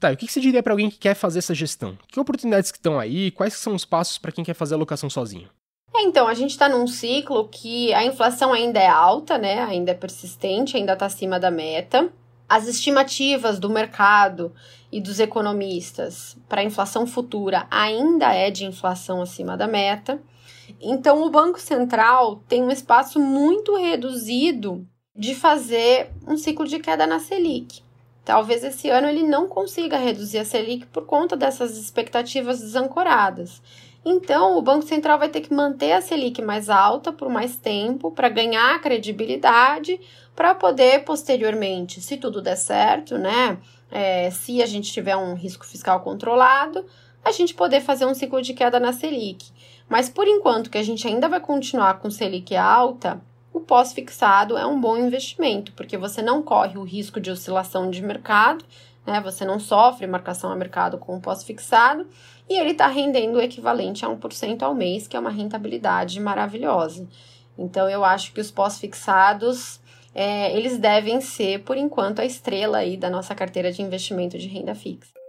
Tá, 0.00 0.10
e 0.10 0.14
o 0.14 0.16
que 0.16 0.32
você 0.32 0.40
diria 0.40 0.62
para 0.62 0.72
alguém 0.72 0.88
que 0.88 0.96
quer 0.96 1.14
fazer 1.14 1.40
essa 1.40 1.54
gestão? 1.54 1.98
Que 2.08 2.18
oportunidades 2.18 2.72
que 2.72 2.78
estão 2.78 2.98
aí? 2.98 3.30
Quais 3.30 3.52
são 3.52 3.74
os 3.74 3.84
passos 3.84 4.16
para 4.16 4.32
quem 4.32 4.42
quer 4.42 4.54
fazer 4.54 4.72
a 4.72 4.78
alocação 4.78 5.10
sozinho? 5.10 5.50
É, 5.94 6.02
então, 6.02 6.26
a 6.26 6.32
gente 6.32 6.52
está 6.52 6.70
num 6.70 6.86
ciclo 6.86 7.46
que 7.48 7.92
a 7.92 8.02
inflação 8.02 8.54
ainda 8.54 8.80
é 8.80 8.88
alta, 8.88 9.36
né? 9.36 9.62
Ainda 9.62 9.90
é 9.90 9.94
persistente, 9.94 10.74
ainda 10.74 10.94
está 10.94 11.04
acima 11.04 11.38
da 11.38 11.50
meta. 11.50 12.10
As 12.48 12.66
estimativas 12.66 13.58
do 13.58 13.68
mercado 13.68 14.54
e 14.90 15.02
dos 15.02 15.20
economistas 15.20 16.34
para 16.48 16.62
a 16.62 16.64
inflação 16.64 17.06
futura 17.06 17.66
ainda 17.70 18.32
é 18.32 18.50
de 18.50 18.64
inflação 18.64 19.20
acima 19.20 19.54
da 19.54 19.68
meta. 19.68 20.18
Então, 20.80 21.22
o 21.22 21.30
Banco 21.30 21.60
Central 21.60 22.42
tem 22.48 22.62
um 22.62 22.70
espaço 22.70 23.20
muito 23.20 23.76
reduzido 23.76 24.86
de 25.14 25.34
fazer 25.34 26.10
um 26.26 26.38
ciclo 26.38 26.66
de 26.66 26.78
queda 26.78 27.06
na 27.06 27.20
Selic. 27.20 27.82
Talvez 28.30 28.62
esse 28.62 28.88
ano 28.88 29.08
ele 29.08 29.24
não 29.24 29.48
consiga 29.48 29.96
reduzir 29.96 30.38
a 30.38 30.44
Selic 30.44 30.86
por 30.86 31.04
conta 31.04 31.36
dessas 31.36 31.76
expectativas 31.76 32.60
desancoradas. 32.60 33.60
Então, 34.04 34.56
o 34.56 34.62
Banco 34.62 34.86
Central 34.86 35.18
vai 35.18 35.28
ter 35.28 35.40
que 35.40 35.52
manter 35.52 35.90
a 35.94 36.00
Selic 36.00 36.40
mais 36.40 36.70
alta 36.70 37.12
por 37.12 37.28
mais 37.28 37.56
tempo 37.56 38.12
para 38.12 38.28
ganhar 38.28 38.80
credibilidade, 38.80 40.00
para 40.36 40.54
poder 40.54 41.02
posteriormente, 41.02 42.00
se 42.00 42.18
tudo 42.18 42.40
der 42.40 42.54
certo, 42.54 43.18
né, 43.18 43.58
é, 43.90 44.30
se 44.30 44.62
a 44.62 44.66
gente 44.66 44.92
tiver 44.92 45.16
um 45.16 45.34
risco 45.34 45.66
fiscal 45.66 45.98
controlado, 45.98 46.86
a 47.24 47.32
gente 47.32 47.52
poder 47.52 47.80
fazer 47.80 48.06
um 48.06 48.14
ciclo 48.14 48.40
de 48.40 48.54
queda 48.54 48.78
na 48.78 48.92
Selic. 48.92 49.50
Mas 49.88 50.08
por 50.08 50.28
enquanto 50.28 50.70
que 50.70 50.78
a 50.78 50.84
gente 50.84 51.04
ainda 51.04 51.28
vai 51.28 51.40
continuar 51.40 51.98
com 51.98 52.08
Selic 52.08 52.54
alta, 52.54 53.20
o 53.52 53.60
pós-fixado 53.60 54.56
é 54.56 54.64
um 54.64 54.80
bom 54.80 54.96
investimento, 54.96 55.72
porque 55.72 55.98
você 55.98 56.22
não 56.22 56.42
corre 56.42 56.78
o 56.78 56.84
risco 56.84 57.20
de 57.20 57.30
oscilação 57.30 57.90
de 57.90 58.02
mercado, 58.02 58.64
né? 59.06 59.20
Você 59.20 59.44
não 59.44 59.58
sofre 59.58 60.06
marcação 60.06 60.50
a 60.52 60.56
mercado 60.56 60.98
com 60.98 61.16
o 61.16 61.20
pós-fixado 61.20 62.06
e 62.48 62.58
ele 62.58 62.70
está 62.70 62.86
rendendo 62.86 63.36
o 63.36 63.40
equivalente 63.40 64.04
a 64.04 64.08
1% 64.08 64.62
ao 64.62 64.74
mês, 64.74 65.08
que 65.08 65.16
é 65.16 65.20
uma 65.20 65.30
rentabilidade 65.30 66.20
maravilhosa. 66.20 67.08
Então 67.58 67.88
eu 67.88 68.04
acho 68.04 68.32
que 68.32 68.40
os 68.40 68.50
pós-fixados 68.50 69.80
é, 70.14 70.56
eles 70.56 70.78
devem 70.78 71.20
ser, 71.20 71.62
por 71.62 71.76
enquanto, 71.76 72.20
a 72.20 72.24
estrela 72.24 72.78
aí 72.78 72.96
da 72.96 73.10
nossa 73.10 73.34
carteira 73.34 73.70
de 73.72 73.82
investimento 73.82 74.38
de 74.38 74.48
renda 74.48 74.74
fixa. 74.74 75.19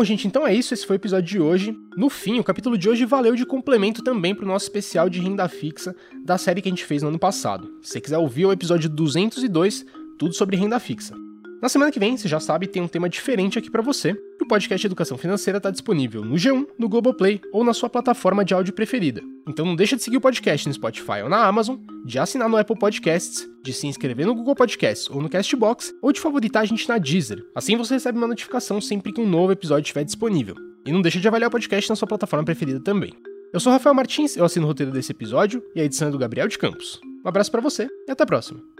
Bom, 0.00 0.04
gente, 0.04 0.26
então 0.26 0.46
é 0.46 0.54
isso. 0.54 0.72
Esse 0.72 0.86
foi 0.86 0.96
o 0.96 0.98
episódio 0.98 1.28
de 1.28 1.38
hoje. 1.38 1.78
No 1.94 2.08
fim, 2.08 2.40
o 2.40 2.42
capítulo 2.42 2.78
de 2.78 2.88
hoje 2.88 3.04
valeu 3.04 3.36
de 3.36 3.44
complemento 3.44 4.02
também 4.02 4.34
para 4.34 4.46
o 4.46 4.48
nosso 4.48 4.64
especial 4.64 5.10
de 5.10 5.20
renda 5.20 5.46
fixa 5.46 5.94
da 6.24 6.38
série 6.38 6.62
que 6.62 6.68
a 6.70 6.72
gente 6.72 6.86
fez 6.86 7.02
no 7.02 7.10
ano 7.10 7.18
passado. 7.18 7.70
Se 7.82 7.92
você 7.92 8.00
quiser 8.00 8.16
ouvir 8.16 8.46
o 8.46 8.52
episódio 8.52 8.88
202, 8.88 9.84
tudo 10.18 10.34
sobre 10.34 10.56
renda 10.56 10.80
fixa. 10.80 11.14
Na 11.60 11.68
semana 11.68 11.92
que 11.92 11.98
vem, 11.98 12.16
você 12.16 12.28
já 12.28 12.40
sabe, 12.40 12.66
tem 12.66 12.80
um 12.80 12.88
tema 12.88 13.10
diferente 13.10 13.58
aqui 13.58 13.70
para 13.70 13.82
você. 13.82 14.16
Podcast 14.50 14.84
Educação 14.84 15.16
Financeira 15.16 15.58
está 15.58 15.70
disponível 15.70 16.24
no 16.24 16.34
G1, 16.34 16.66
no 16.76 16.88
Globoplay 16.88 17.40
ou 17.52 17.62
na 17.62 17.72
sua 17.72 17.88
plataforma 17.88 18.44
de 18.44 18.52
áudio 18.52 18.74
preferida. 18.74 19.22
Então 19.46 19.64
não 19.64 19.76
deixa 19.76 19.94
de 19.94 20.02
seguir 20.02 20.16
o 20.16 20.20
podcast 20.20 20.66
no 20.66 20.74
Spotify 20.74 21.22
ou 21.22 21.28
na 21.28 21.46
Amazon, 21.46 21.76
de 22.04 22.18
assinar 22.18 22.48
no 22.48 22.56
Apple 22.56 22.76
Podcasts, 22.76 23.48
de 23.62 23.72
se 23.72 23.86
inscrever 23.86 24.26
no 24.26 24.34
Google 24.34 24.56
Podcasts 24.56 25.08
ou 25.08 25.22
no 25.22 25.28
Castbox, 25.28 25.94
ou 26.02 26.12
de 26.12 26.18
favoritar 26.18 26.62
a 26.62 26.66
gente 26.66 26.88
na 26.88 26.98
Deezer. 26.98 27.44
Assim 27.54 27.76
você 27.76 27.94
recebe 27.94 28.18
uma 28.18 28.26
notificação 28.26 28.80
sempre 28.80 29.12
que 29.12 29.20
um 29.20 29.28
novo 29.28 29.52
episódio 29.52 29.82
estiver 29.82 30.02
disponível. 30.02 30.56
E 30.84 30.90
não 30.90 31.00
deixa 31.00 31.20
de 31.20 31.28
avaliar 31.28 31.46
o 31.46 31.52
podcast 31.52 31.88
na 31.88 31.94
sua 31.94 32.08
plataforma 32.08 32.44
preferida 32.44 32.80
também. 32.80 33.12
Eu 33.52 33.60
sou 33.60 33.72
Rafael 33.72 33.94
Martins, 33.94 34.36
eu 34.36 34.44
assino 34.44 34.64
o 34.64 34.68
roteiro 34.68 34.90
desse 34.90 35.12
episódio 35.12 35.62
e 35.76 35.80
a 35.80 35.84
edição 35.84 36.08
é 36.08 36.10
do 36.10 36.18
Gabriel 36.18 36.48
de 36.48 36.58
Campos. 36.58 37.00
Um 37.24 37.28
abraço 37.28 37.52
para 37.52 37.60
você 37.60 37.88
e 38.08 38.10
até 38.10 38.24
a 38.24 38.26
próxima. 38.26 38.79